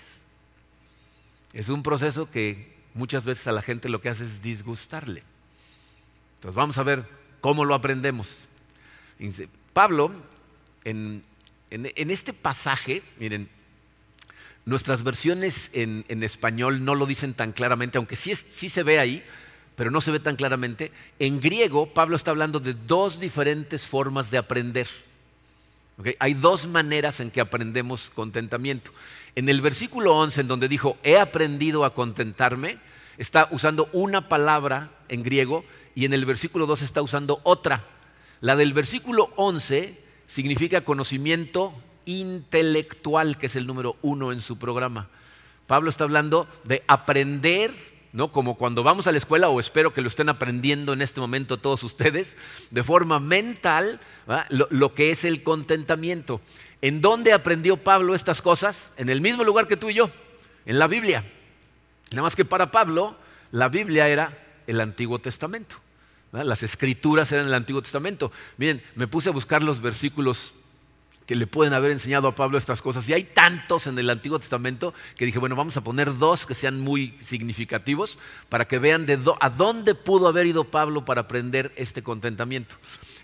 [1.53, 5.23] Es un proceso que muchas veces a la gente lo que hace es disgustarle.
[6.37, 7.05] Entonces vamos a ver
[7.41, 8.45] cómo lo aprendemos.
[9.73, 10.13] Pablo,
[10.85, 11.23] en,
[11.71, 13.49] este pasaje, miren,
[14.67, 19.23] nuestras versiones en, español no lo dicen tan claramente, aunque sí, se ve ahí,
[19.77, 20.91] pero no se ve tan claramente.
[21.19, 24.87] En griego, Pablo está hablando de dos diferentes formas de aprender.
[26.19, 28.91] Hay dos maneras en que aprendemos contentamiento.
[29.35, 32.79] En el versículo 11, en donde dijo, he aprendido a contentarme,
[33.19, 37.85] está usando una palabra en griego y en el versículo 2 está usando otra.
[38.41, 41.75] La del versículo 11 significa conocimiento
[42.07, 45.09] intelectual, que es el número uno en su programa.
[45.67, 47.73] Pablo está hablando de aprender
[48.15, 48.31] ¿no?
[48.31, 51.59] Como cuando vamos a la escuela, o espero que lo estén aprendiendo en este momento
[51.59, 52.37] todos ustedes,
[52.71, 53.99] de forma mental,
[54.51, 56.41] lo, lo, que es el contentamiento.
[56.81, 58.91] ¿En dónde aprendió Pablo estas cosas?
[58.97, 60.11] En el mismo lugar que tú y yo,
[60.65, 61.25] en la Biblia.
[62.13, 63.17] Nada más que para Pablo,
[63.51, 64.39] la Biblia era
[64.69, 65.77] el Antiguo Testamento.
[66.31, 68.31] Las escrituras eran el Antiguo Testamento.
[68.59, 70.55] Miren, me puse a buscar los versículos
[71.27, 73.09] que le pueden haber enseñado a Pablo estas cosas.
[73.09, 76.55] Y hay tantos en el Antiguo Testamento que dije, bueno, vamos a poner dos que
[76.55, 81.73] sean muy significativos para que vean de a dónde pudo haber ido Pablo para aprender
[81.77, 82.77] este contentamiento.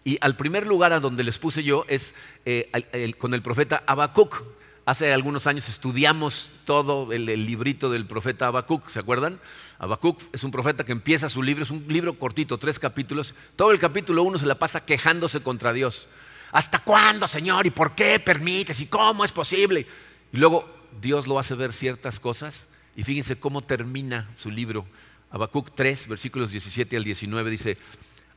[0.05, 2.15] Y al primer lugar a donde les puse yo es
[2.47, 4.43] eh, con el profeta Habacuc.
[4.87, 9.39] Hace algunos años estudiamos todo el, librito del profeta Habacuc, ¿se acuerdan?
[9.79, 13.35] Habacuc es un profeta que empieza su libro, es un libro cortito, tres capítulos.
[13.57, 16.09] Todo el capítulo uno se la pasa quejándose contra Dios.
[16.53, 17.67] ¿Hasta cuándo, Señor?
[17.67, 18.81] ¿Y por qué permites?
[18.81, 19.87] ¿Y cómo es posible?
[20.33, 20.69] Y luego
[21.01, 22.67] Dios lo hace ver ciertas cosas.
[22.97, 24.87] Y fíjense cómo termina su libro.
[25.31, 27.79] Habacuc 3, versículos 17 al 19 dice,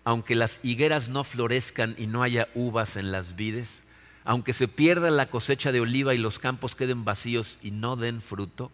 [0.04, 3.84] aunque las higueras no florezcan y no haya uvas en las vides,
[4.26, 8.21] aunque se pierda la cosecha de oliva y los campos queden vacíos y no den
[8.21, 8.71] fruto,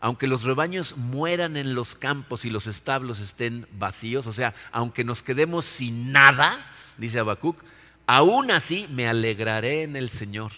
[0.00, 5.04] aunque los rebaños mueran en los campos y los establos estén vacíos, o sea, aunque
[5.04, 7.58] nos quedemos sin nada, dice Habacuc,
[8.08, 10.52] aún así me alegraré en el Señor,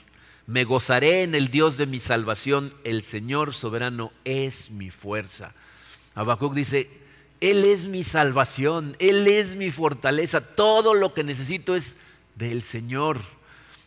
[0.46, 5.52] me gozaré en el Dios de mi salvación, el Señor soberano es mi fuerza.
[6.14, 6.88] Habacuc dice,
[7.40, 11.96] Él es mi salvación, Él es mi fortaleza, todo lo que necesito es
[12.36, 13.18] del Señor.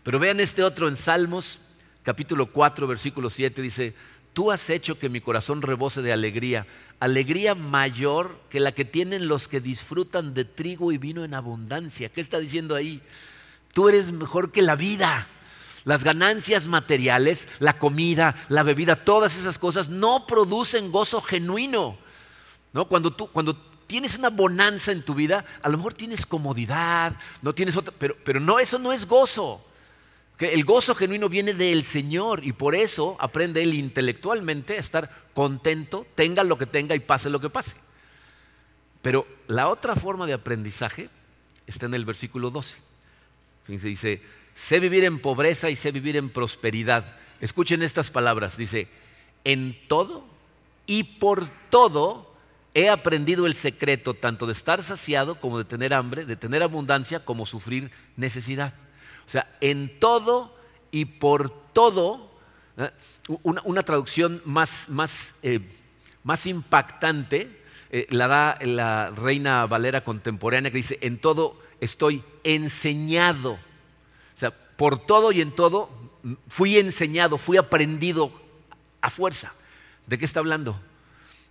[0.03, 1.61] Pero vean este otro en Salmos,
[2.03, 3.93] capítulo 4, versículo 7, dice,
[4.33, 6.67] tú has hecho que mi corazón rebose de alegría,
[6.99, 12.09] alegría mayor que la que tienen los que disfrutan de trigo y vino en abundancia.
[12.09, 13.01] ¿Qué está diciendo ahí?
[13.73, 15.27] Tú eres mejor que la vida.
[15.83, 21.97] Las ganancias materiales, la comida, la bebida, todas esas cosas no producen gozo genuino.
[22.71, 22.87] ¿No?
[22.87, 27.53] Cuando, tú, cuando tienes una bonanza en tu vida, a lo mejor tienes comodidad, no
[27.53, 29.65] tienes otra, pero, pero no, eso no es gozo.
[30.39, 36.07] El gozo genuino viene del Señor y por eso aprende él intelectualmente a estar contento,
[36.15, 37.75] tenga lo que tenga y pase lo que pase.
[39.01, 41.09] Pero la otra forma de aprendizaje
[41.67, 42.92] está en el versículo 12.
[43.65, 44.21] Fíjense, dice,
[44.55, 47.17] sé vivir en pobreza y sé vivir en prosperidad.
[47.41, 48.87] Escuchen estas palabras, dice,
[49.43, 50.25] en todo
[50.85, 52.33] y por todo
[52.73, 57.23] he aprendido el secreto tanto de estar saciado como de tener hambre, de tener abundancia
[57.23, 58.73] como sufrir necesidad.
[59.25, 60.55] O sea, en todo
[60.91, 62.31] y por todo,
[62.77, 62.89] ¿eh?
[63.43, 65.59] una, traducción más, más, eh,
[66.23, 67.62] más impactante
[67.93, 73.53] eh, la da la Reina Valera contemporánea que dice, en todo estoy enseñado.
[73.53, 73.59] O
[74.35, 75.89] sea, por todo y en todo
[76.47, 78.31] fui enseñado, fui aprendido
[78.99, 79.53] a fuerza.
[80.07, 80.81] ¿De qué está hablando?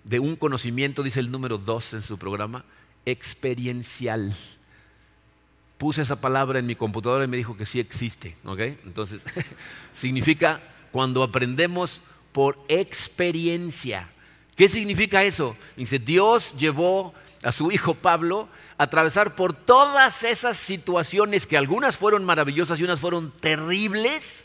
[0.02, 2.64] De un conocimiento, dice el número dos en su programa,
[3.06, 4.36] experiencial
[5.82, 8.36] puse esa palabra en mi computadora y me dijo que sí existe.
[8.84, 9.20] Entonces,
[9.94, 14.08] significa cuando aprendemos por experiencia.
[14.62, 15.56] ¿Qué significa eso?
[15.76, 18.48] Dice, Dios llevó a su hijo Pablo
[18.78, 24.44] a atravesar por todas esas situaciones que algunas fueron maravillosas y unas fueron terribles,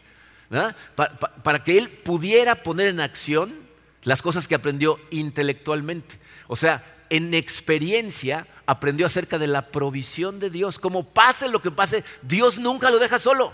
[1.43, 3.53] para que él pudiera poner en acción
[4.01, 6.19] las cosas que aprendió intelectualmente.
[6.47, 10.79] O sea, en experiencia aprendió acerca de la provisión de Dios.
[10.79, 13.49] Como pase lo que pase, Dios nunca lo deja solo.
[13.49, 13.53] O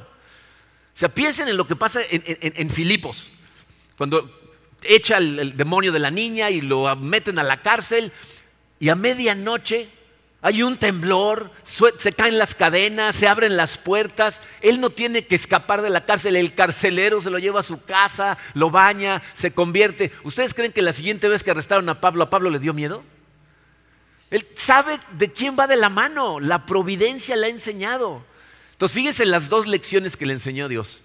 [0.94, 3.34] sea, piensen en lo que pasa en, Filipos.
[3.98, 4.43] Cuando
[4.86, 8.12] echa el, demonio de la niña y lo meten a la cárcel
[8.80, 9.90] y a medianoche
[10.46, 15.36] hay un temblor, se caen las cadenas, se abren las puertas, él no tiene que
[15.36, 19.54] escapar de la cárcel, el carcelero se lo lleva a su casa, lo baña, se
[19.54, 20.12] convierte.
[20.26, 23.06] ¿Ustedes creen que la siguiente vez que arrestaron a Pablo, a Pablo le dio miedo?
[24.32, 26.42] Él sabe de quién va de la mano.
[26.42, 28.26] La providencia le ha enseñado.
[28.74, 31.04] Entonces fíjense las dos lecciones que le enseñó Dios.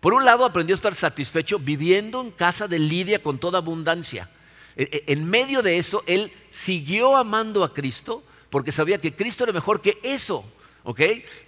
[0.00, 4.30] Por un lado aprendió a estar satisfecho viviendo en casa de Lidia con toda abundancia.
[4.76, 9.44] E, e, en medio de eso, él siguió amando a Cristo porque sabía que Cristo
[9.44, 10.44] era mejor que eso.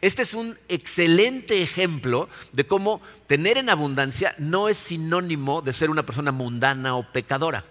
[0.02, 5.88] Este es un excelente ejemplo de cómo tener en abundancia no es sinónimo de ser
[5.88, 7.64] una persona mundana o pecadora.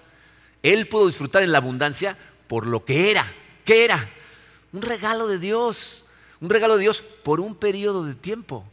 [0.64, 3.28] Él pudo disfrutar en la abundancia por lo que era,
[3.66, 4.10] ¿Qué era?
[4.74, 6.04] Un regalo de Dios,
[6.42, 8.66] un regalo de Dios por un periodo de tiempo.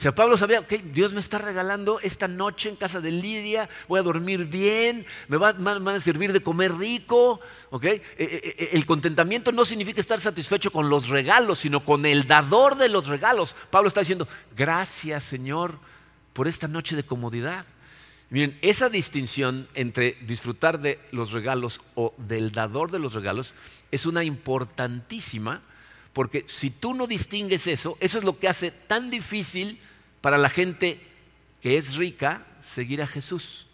[0.00, 3.68] O sea, Pablo sabía, ok, Dios me está regalando esta noche en casa de Lidia,
[3.86, 7.38] voy a dormir bien, me van, a servir de comer rico.
[7.68, 8.00] ¿okay?
[8.16, 12.26] E, e, e, el contentamiento no significa estar satisfecho con los regalos, sino con el
[12.26, 13.54] dador de los regalos.
[13.68, 15.78] Pablo está diciendo, gracias Señor
[16.32, 17.66] por esta noche de comodidad.
[18.30, 23.52] Miren, esa distinción entre disfrutar de los regalos o del dador de los regalos
[23.90, 25.60] es una importantísima,
[26.14, 29.78] porque si tú no distingues eso, eso es lo que hace tan difícil
[30.20, 31.00] para la gente
[31.60, 33.68] que es rica seguir a Jesús.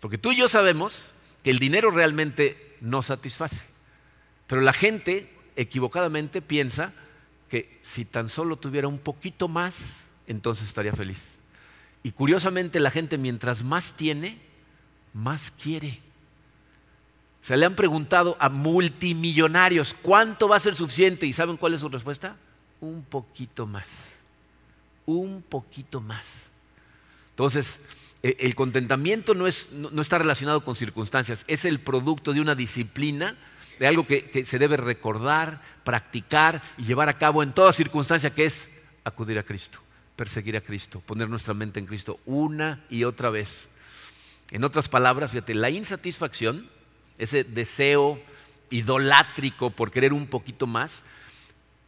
[0.00, 3.64] Porque tú y yo sabemos que el dinero realmente no satisface,
[4.46, 6.92] pero la gente equivocadamente piensa
[7.48, 11.36] que si tan solo tuviera un poquito más, entonces estaría feliz.
[12.02, 14.38] Y curiosamente la gente mientras más tiene,
[15.12, 16.00] más quiere.
[17.42, 21.80] Se le han preguntado a multimillonarios cuánto va a ser suficiente y ¿saben cuál es
[21.80, 22.36] su respuesta?
[22.80, 24.17] Un poquito más.
[25.08, 26.26] Un poquito más.
[27.30, 27.80] Entonces,
[28.22, 33.36] e, el contentamiento no, está relacionado con circunstancias, es el producto de una disciplina,
[33.78, 38.34] de algo que, que se debe recordar, practicar y llevar a cabo en toda circunstancia,
[38.34, 38.68] que es
[39.04, 39.80] acudir a Cristo
[40.18, 43.68] perseguir a Cristo, poner nuestra mente en Cristo una y otra vez.
[44.50, 46.68] En otras palabras, fíjate, la insatisfacción,
[47.18, 48.20] ese deseo
[48.68, 51.04] idolátrico por querer un poquito más,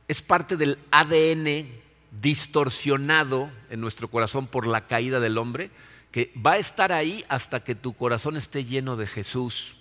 [0.06, 1.66] es parte del ADN
[2.10, 5.70] distorsionado en nuestro corazón por la caída del hombre,
[6.10, 9.76] que va a estar ahí hasta que tu corazón esté lleno de Jesús.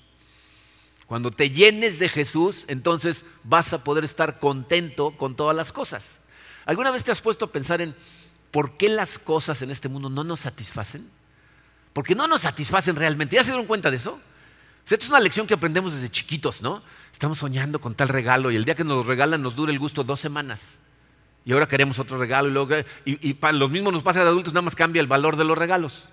[1.08, 6.20] Cuando te llenes de Jesús, entonces vas a poder estar contento con todas las cosas.
[6.66, 7.96] ¿Alguna vez te has puesto a pensar en
[8.52, 11.10] ¿por qué las cosas en este mundo no nos satisfacen?
[11.94, 13.36] Porque no nos satisfacen realmente.
[13.36, 14.20] ¿Ya se dieron cuenta de eso?
[14.86, 16.82] esta es una lección que aprendemos desde chiquitos, ¿no?
[17.12, 19.78] Estamos soñando con tal regalo y el día que nos lo regalan nos dura el
[19.78, 20.80] gusto dos semanas.
[21.50, 24.54] Y ahora queremos otro regalo y, luego, y, para los mismos nos pasa de adultos,
[24.54, 26.08] nada más cambia el valor de los regalos.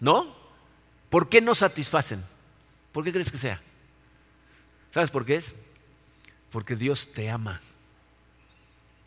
[0.00, 0.34] ¿No?
[1.08, 2.24] ¿Por qué no satisfacen?
[2.90, 3.62] ¿Por qué crees que sea?
[4.90, 5.54] ¿Sabes por qué es?
[6.50, 7.60] Porque Dios te ama.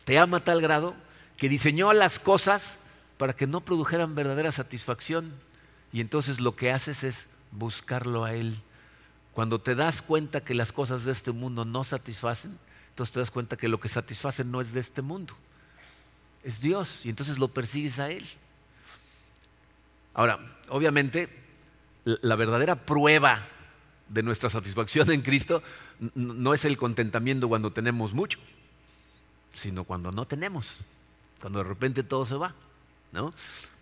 [0.06, 0.94] Te ama a tal grado
[1.36, 2.78] que diseñó las cosas
[3.18, 5.30] para que no produjeran verdadera satisfacción.
[5.92, 8.62] Y entonces lo que haces es buscarlo a Él.
[9.34, 13.30] Cuando te das cuenta que las cosas de este mundo no satisfacen, entonces te das
[13.30, 15.36] cuenta que lo que satisface no es de este mundo,
[16.42, 17.04] es Dios.
[17.04, 18.26] Y entonces lo persigues a Él.
[20.14, 21.28] Ahora, obviamente,
[22.04, 23.46] la verdadera prueba
[24.08, 25.62] de nuestra satisfacción en Cristo
[26.14, 28.38] no es el contentamiento cuando tenemos mucho,
[29.54, 30.80] sino cuando no tenemos
[31.40, 32.54] cuando de repente todo se va.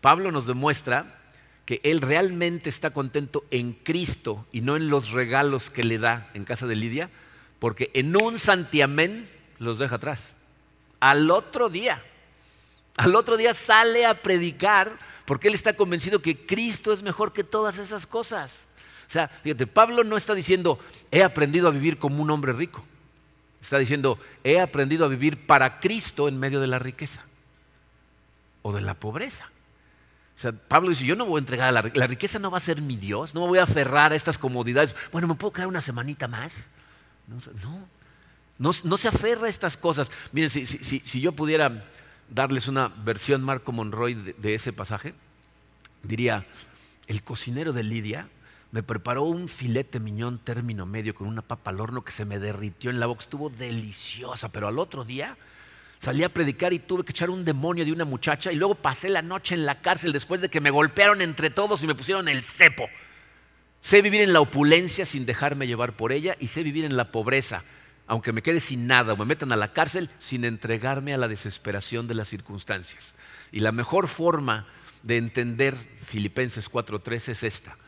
[0.00, 1.20] Pablo nos demuestra
[1.66, 6.30] que él realmente está contento en Cristo y no en los regalos que le da
[6.32, 7.10] en casa de Lidia,
[7.58, 10.22] porque en un santiamén los deja atrás.
[11.00, 12.02] Al otro día,
[12.98, 17.44] al otro día sale a predicar porque él está convencido que Cristo es mejor que
[17.44, 18.66] todas esas cosas.
[19.08, 20.78] O sea, fíjate, Pablo no está diciendo,
[21.10, 22.84] he aprendido a vivir como un hombre rico.
[23.62, 27.22] Está diciendo, he aprendido a vivir para Cristo en medio de la riqueza
[28.62, 29.50] o de la pobreza.
[30.36, 32.58] O sea, Pablo dice, yo no voy a entregar a la, la riqueza, no va
[32.58, 34.94] a ser mi Dios, no me voy a aferrar a estas comodidades.
[35.10, 36.66] Bueno, ¿me puedo quedar una semanita más?
[38.58, 40.10] No, no, se aferra a estas cosas.
[40.32, 41.84] Miren, si, yo pudiera
[42.30, 45.14] darles una versión Marco Monroy de, ese pasaje,
[46.02, 46.46] diría,
[47.06, 48.28] el cocinero de Lidia
[48.70, 52.38] me preparó un filete miñón término medio con una papa al horno que se me
[52.38, 55.36] derritió en la boca, estuvo deliciosa, pero al otro día
[56.00, 59.08] Salí a predicar y tuve que echar un demonio de una muchacha y luego pasé
[59.08, 62.28] la noche en la cárcel después de que me golpearon entre todos y me pusieron
[62.28, 62.88] el cepo.
[63.80, 67.10] Sé vivir en la opulencia sin dejarme llevar por ella y sé vivir en la
[67.10, 67.64] pobreza,
[68.08, 71.28] aunque me quede sin nada o me metan a la cárcel sin entregarme a la
[71.28, 73.14] desesperación de las circunstancias.
[73.52, 74.66] Y la mejor forma
[75.02, 77.78] de entender Filipenses 4:13 es esta.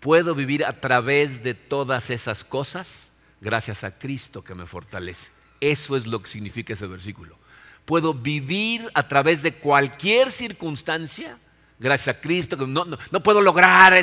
[0.00, 3.10] Puedo vivir a través de todas esas cosas
[3.40, 5.30] gracias a Cristo que me fortalece.
[5.60, 7.38] Eso es lo que significa ese versículo
[7.84, 11.38] puedo vivir a través de cualquier circunstancia,
[11.78, 13.94] gracias a Cristo, no, no, puedo lograr,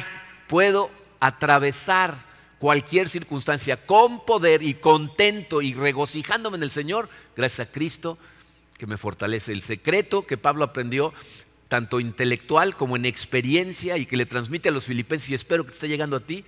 [0.47, 2.15] puedo atravesar
[2.61, 8.19] cualquier circunstancia con poder y contento y regocijándome en el Señor, gracias a Cristo
[8.77, 9.51] que me fortalece.
[9.51, 11.11] El secreto que Pablo aprendió,
[11.69, 15.71] tanto intelectual como en experiencia y que le transmite a los filipenses, y espero que
[15.71, 16.45] te esté llegando a ti,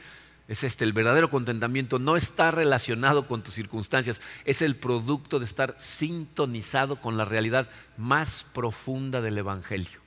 [0.47, 5.46] es este, el verdadero contentamiento no está relacionado con tus circunstancias, es el producto de
[5.46, 10.00] estar sintonizado con la realidad más profunda del Evangelio.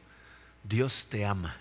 [0.62, 1.56] Dios te ama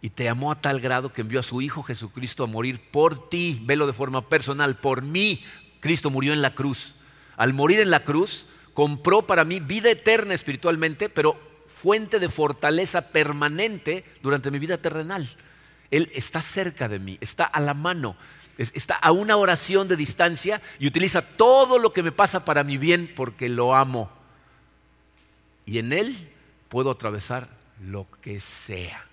[0.00, 3.28] y te amó a tal grado que envió a su Hijo Jesucristo a morir por
[3.28, 5.42] ti, velo de forma personal, por mí.
[5.80, 6.96] Cristo murió en la cruz.
[7.36, 13.08] Al morir en la cruz, compró para mí vida eterna espiritualmente, pero fuente de fortaleza
[13.08, 15.28] permanente durante mi vida terrenal.
[15.90, 18.16] Él está cerca de mí, está a la mano,
[18.58, 22.76] está a una oración de distancia y utiliza todo lo que me pasa para mi
[22.78, 24.10] bien porque lo amo.
[25.64, 26.30] Y en Él
[26.68, 27.48] puedo atravesar
[27.80, 29.04] lo que sea.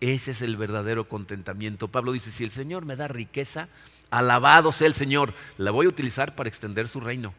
[0.00, 1.88] Ese es el verdadero contentamiento.
[1.88, 3.68] Pablo dice, si el Señor me da riqueza,
[4.10, 7.34] alabado sea el Señor, la voy a utilizar para extender su reino.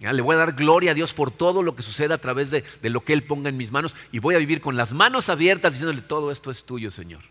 [0.00, 2.64] Le voy a dar gloria a Dios por todo lo que suceda a través de,
[2.82, 5.28] de, lo que Él ponga en mis manos y voy a vivir con las manos
[5.28, 7.22] abiertas diciéndole, todo esto es tuyo, Señor.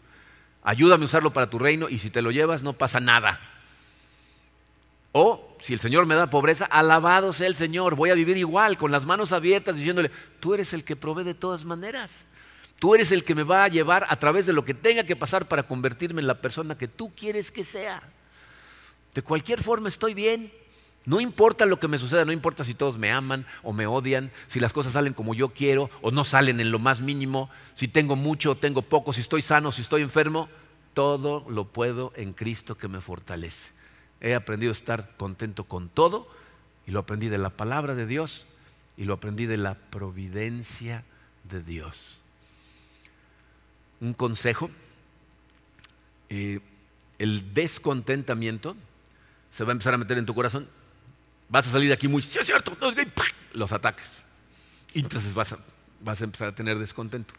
[0.64, 3.42] Ayúdame a usarlo para tu reino y si te lo llevas no pasa nada.
[5.12, 8.78] O si el Señor me da pobreza, alabado sea el Señor, voy a vivir igual,
[8.78, 10.10] con las manos abiertas, diciéndole,
[10.40, 12.26] tú eres el que provee de todas maneras.
[12.84, 15.16] Tú eres el que me va a llevar a través de lo que tenga que
[15.16, 18.04] pasar para convertirme en la persona que tú quieres que sea.
[19.14, 20.52] De cualquier forma estoy bien.
[21.06, 24.34] No importa lo que me suceda, no importa si todos me aman o me odian,
[24.48, 27.88] si las cosas salen como yo quiero o no salen en lo más mínimo, si
[27.88, 30.50] tengo mucho o tengo poco, si estoy sano, si estoy enfermo,
[30.94, 33.72] todo lo puedo en Cristo que me fortalece.
[34.20, 36.28] He aprendido a estar contento con todo
[36.86, 38.46] y lo aprendí de la palabra de Dios
[38.98, 41.06] y lo aprendí de la providencia
[41.46, 42.20] de Dios.
[44.04, 44.70] Un consejo,
[46.30, 46.60] eh,
[47.18, 48.76] el descontentamiento
[49.50, 50.68] se va a empezar a meter en tu corazón
[51.54, 52.76] vas a salir de aquí muy, sí es cierto,
[53.54, 54.26] los ataques.
[54.94, 55.60] Y entonces vas a,
[56.02, 57.36] vas a empezar a tener descontento.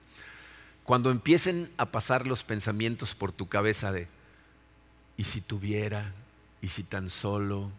[0.84, 4.06] Cuando empiecen a pasar los pensamientos por tu cabeza de,
[5.16, 6.12] ¿y si tuviera?
[6.60, 7.72] ¿Y si tan solo?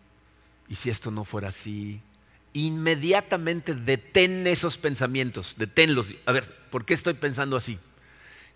[0.67, 2.01] ¿Y si esto no fuera así?
[2.51, 6.15] Inmediatamente detén esos pensamientos, deténlos.
[6.25, 7.79] A ver, ¿por qué estoy pensando así?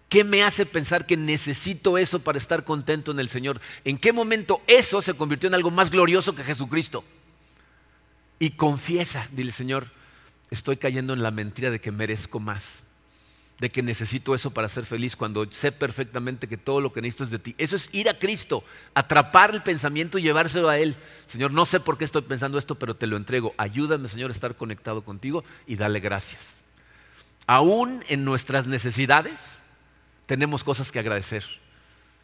[0.10, 3.62] ¿Qué me hace pensar que necesito eso para estar contento en el Señor?
[3.86, 7.05] ¿En qué momento eso se convirtió en algo más glorioso que Jesucristo?
[8.39, 9.88] y confiesa, dile Señor,
[10.49, 12.84] estoy cayendo en la mentira de que merezco más,
[13.60, 17.26] de que necesito eso para ser feliz cuando sé perfectamente que todo lo que necesito
[17.26, 17.55] es de ti.
[17.57, 20.95] Eso es ir a Cristo, atrapar el pensamiento y llevárselo a Él.
[21.28, 23.53] Señor, no sé por qué estoy pensando esto, pero te lo entrego.
[23.57, 26.62] Ayúdame, Señor, a estar conectado contigo y dale gracias.
[27.47, 29.59] Aún en nuestras necesidades
[30.30, 31.43] tenemos cosas que agradecer.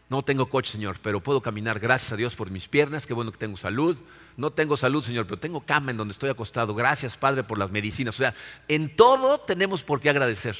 [0.09, 1.79] No tengo coche, Señor, pero puedo caminar.
[1.79, 3.07] Gracias a Dios por mis piernas.
[3.07, 3.97] Qué bueno que tengo salud.
[4.37, 6.75] No tengo salud, Señor, pero tengo cama en donde estoy acostado.
[6.75, 8.13] Gracias, Padre, por las medicinas.
[8.13, 8.35] O sea,
[8.67, 10.55] en todo tenemos por qué agradecer.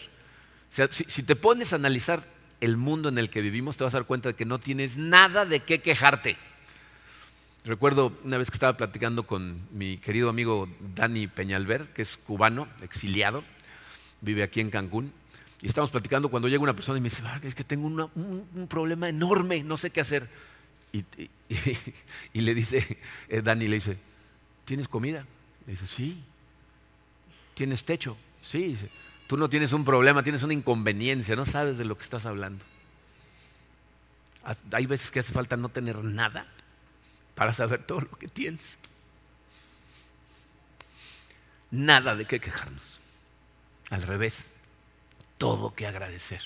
[0.72, 2.28] O sea, si, si te pones a analizar
[2.62, 4.98] el mundo en el que vivimos, te vas a dar cuenta de que no tienes
[4.98, 6.40] nada de qué quejarte.
[7.64, 12.68] Recuerdo una vez que estaba platicando con mi querido amigo Dani Peñalver, que es cubano,
[12.82, 13.44] exiliado,
[14.22, 15.14] vive aquí en Cancún.
[15.62, 19.10] Y estamos platicando cuando llega una persona y me dice, es que tengo un, problema
[19.10, 20.30] enorme, no sé qué hacer.
[22.34, 22.98] Y, le dice,
[23.30, 23.98] eh, Dani le dice,
[24.64, 25.26] ¿tienes comida?
[25.66, 26.24] Le dice, sí.
[27.54, 28.18] ¿Tienes techo?
[28.42, 28.70] Sí.
[28.70, 28.90] Dice,
[29.28, 32.64] Tú no tienes un problema, tienes una inconveniencia, no sabes de lo que estás hablando.
[34.72, 36.46] Hay veces que hace falta no tener nada
[37.34, 38.78] para saber todo lo que tienes.
[41.72, 43.00] Nada de qué quejarnos.
[43.90, 44.50] Al revés,
[45.38, 46.42] todo que agradecer.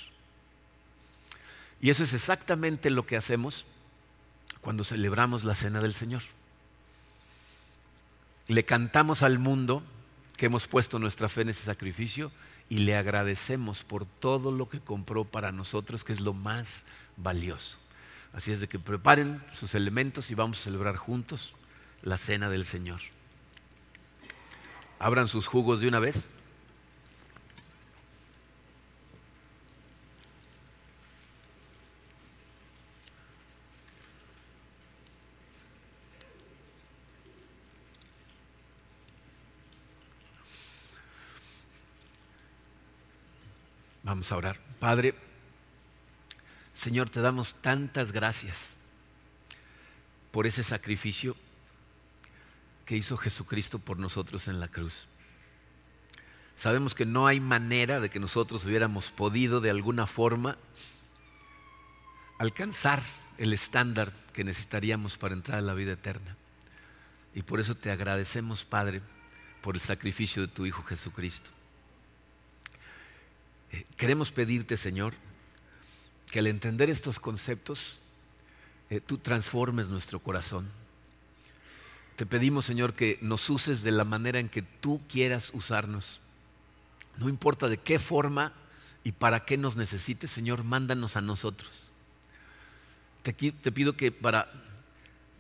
[1.81, 3.65] Y eso es exactamente lo que hacemos
[4.61, 6.23] cuando celebramos la cena del Señor.
[8.47, 9.83] Le cantamos al mundo
[10.35, 12.31] que hemos puesto nuestra fe en ese sacrificio
[12.69, 16.83] y le agradecemos por todo lo que compró para nosotros, que es lo más
[17.17, 17.77] valioso.
[18.33, 21.55] Así es de que preparen sus elementos y vamos a celebrar juntos
[22.03, 23.01] la cena del Señor.
[24.99, 26.27] Abran sus jugos de una vez.
[44.09, 44.59] Vamos a orar.
[44.79, 45.13] Padre,
[46.73, 48.75] Señor, te damos tantas gracias
[50.31, 51.35] por ese sacrificio
[52.87, 55.05] que hizo Jesucristo por nosotros en la cruz.
[56.57, 60.57] Sabemos que no hay manera de que nosotros hubiéramos podido de alguna forma
[62.39, 63.03] alcanzar
[63.37, 66.35] el estándar que necesitaríamos para entrar a la vida eterna.
[67.35, 69.03] Y por eso te agradecemos, Padre,
[69.61, 71.51] por el sacrificio de tu Hijo Jesucristo.
[73.97, 75.13] Queremos pedirte, Señor,
[76.31, 77.99] que al entender estos conceptos,
[78.89, 80.67] eh, tú transformes nuestro corazón.
[82.15, 86.19] Te pedimos, Señor, que nos uses de la manera en que tú quieras usarnos.
[87.17, 88.53] No importa de qué forma
[89.03, 91.91] y para qué nos necesites, Señor, mándanos a nosotros.
[93.21, 94.51] Te, te pido que para,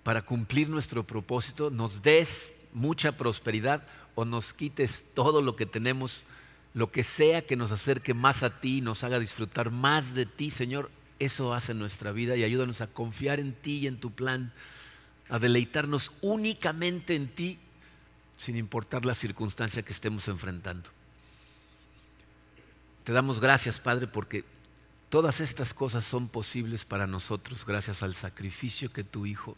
[0.03, 3.83] para cumplir nuestro propósito nos des mucha prosperidad
[4.15, 6.23] o nos quites todo lo que tenemos
[6.73, 10.51] lo que sea que nos acerque más a ti, nos haga disfrutar más de ti,
[10.51, 14.53] Señor, eso hace nuestra vida y ayúdanos a confiar en ti y en tu plan,
[15.29, 17.59] a deleitarnos únicamente en ti,
[18.37, 20.89] sin importar la circunstancia que estemos enfrentando.
[23.03, 24.45] Te damos gracias, Padre, porque
[25.09, 29.57] Todas estas cosas son posibles para nosotros gracias al sacrificio que tu Hijo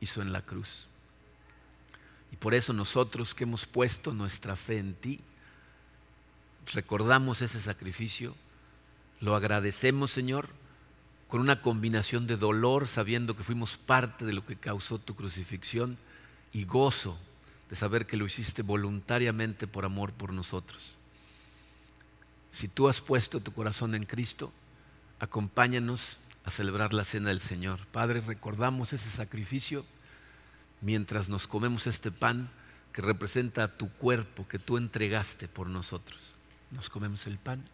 [0.00, 0.88] hizo en la cruz.
[2.32, 5.20] Y por eso nosotros que hemos puesto nuestra fe en ti,
[6.72, 8.34] recordamos ese sacrificio,
[9.20, 10.48] lo agradecemos Señor
[11.28, 15.98] con una combinación de dolor sabiendo que fuimos parte de lo que causó tu crucifixión
[16.52, 17.18] y gozo
[17.68, 20.96] de saber que lo hiciste voluntariamente por amor por nosotros.
[22.50, 24.52] Si tú has puesto tu corazón en Cristo,
[25.20, 27.86] acompáñanos a celebrar la cena del Señor.
[27.92, 29.84] Padre, recordamos ese sacrificio
[30.80, 32.50] mientras nos comemos este pan
[32.92, 36.37] que representa tu cuerpo que tú entregaste por nosotros.
[36.70, 37.64] Nos comemos el pan.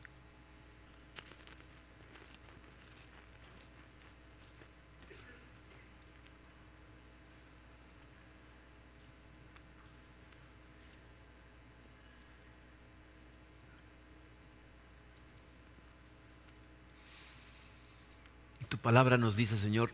[18.68, 19.90] Tu palabra nos dice, Señor,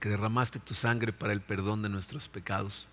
[0.00, 2.86] que derramaste tu sangre para el perdón de nuestros pecados.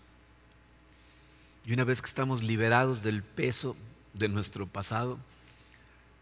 [1.65, 3.75] Y una vez que estamos liberados del peso
[4.15, 5.19] de nuestro pasado,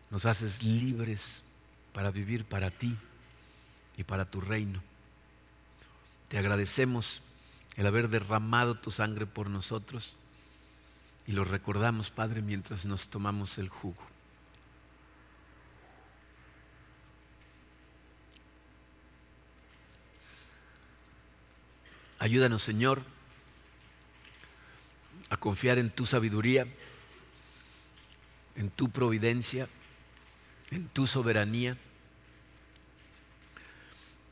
[0.09, 1.43] nos haces libres
[1.93, 2.97] para vivir para ti
[3.97, 4.81] y para tu reino.
[6.29, 7.21] Te agradecemos
[7.77, 10.17] el haber derramado tu sangre por nosotros
[11.25, 14.01] y lo recordamos, Padre, mientras nos tomamos el jugo.
[22.19, 23.03] Ayúdanos, Señor,
[25.29, 26.67] a confiar en tu sabiduría,
[28.55, 29.67] en tu providencia,
[30.71, 31.77] en tu soberanía.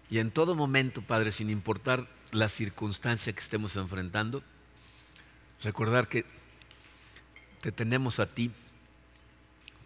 [0.09, 4.43] Y en todo momento, Padre, sin importar la circunstancia que estemos enfrentando,
[5.63, 6.25] recordar que
[7.61, 8.51] te tenemos a ti,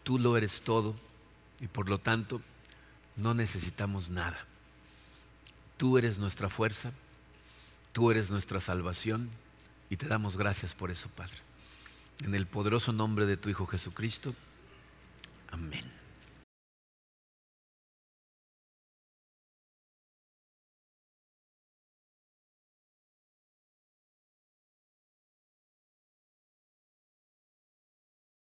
[0.03, 0.95] tú lo eres todo
[1.59, 2.41] y por lo tanto
[3.15, 4.45] no necesitamos nada.
[5.77, 6.91] Tú eres nuestra fuerza,
[7.95, 9.29] Tú eres nuestra salvación
[9.89, 11.37] y te damos gracias por eso, Padre.
[12.23, 14.33] En el poderoso nombre de tu Hijo Jesucristo.
[15.51, 16.04] Amén.